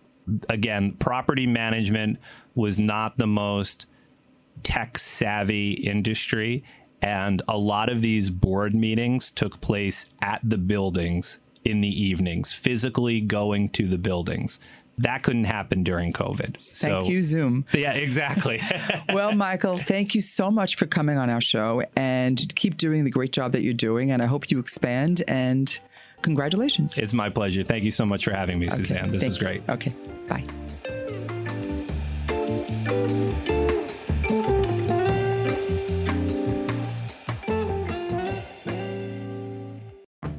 again, 0.48 0.92
property 0.92 1.46
management 1.46 2.18
was 2.54 2.78
not 2.78 3.18
the 3.18 3.26
most 3.26 3.86
tech 4.62 4.96
savvy 4.96 5.72
industry. 5.72 6.64
And 7.02 7.42
a 7.48 7.58
lot 7.58 7.88
of 7.88 8.02
these 8.02 8.30
board 8.30 8.74
meetings 8.74 9.30
took 9.30 9.60
place 9.60 10.06
at 10.22 10.40
the 10.42 10.58
buildings 10.58 11.38
in 11.64 11.80
the 11.80 11.88
evenings, 11.88 12.52
physically 12.52 13.20
going 13.20 13.68
to 13.70 13.86
the 13.86 13.98
buildings. 13.98 14.58
That 14.98 15.22
couldn't 15.22 15.44
happen 15.44 15.82
during 15.82 16.12
COVID. 16.12 16.56
Thank 16.56 17.04
so, 17.04 17.04
you, 17.04 17.20
Zoom. 17.20 17.66
Yeah, 17.74 17.92
exactly. 17.92 18.62
well, 19.12 19.32
Michael, 19.32 19.76
thank 19.76 20.14
you 20.14 20.22
so 20.22 20.50
much 20.50 20.76
for 20.76 20.86
coming 20.86 21.18
on 21.18 21.28
our 21.28 21.40
show 21.40 21.82
and 21.96 22.54
keep 22.56 22.78
doing 22.78 23.04
the 23.04 23.10
great 23.10 23.32
job 23.32 23.52
that 23.52 23.60
you're 23.60 23.74
doing. 23.74 24.10
And 24.10 24.22
I 24.22 24.26
hope 24.26 24.50
you 24.50 24.58
expand 24.58 25.22
and 25.28 25.78
congratulations. 26.22 26.96
It's 26.96 27.12
my 27.12 27.28
pleasure. 27.28 27.62
Thank 27.62 27.84
you 27.84 27.90
so 27.90 28.06
much 28.06 28.24
for 28.24 28.32
having 28.32 28.58
me, 28.58 28.68
okay, 28.68 28.76
Suzanne. 28.76 29.10
This 29.10 29.24
is 29.24 29.38
great. 29.38 29.68
Okay, 29.68 29.94
bye. 30.28 30.44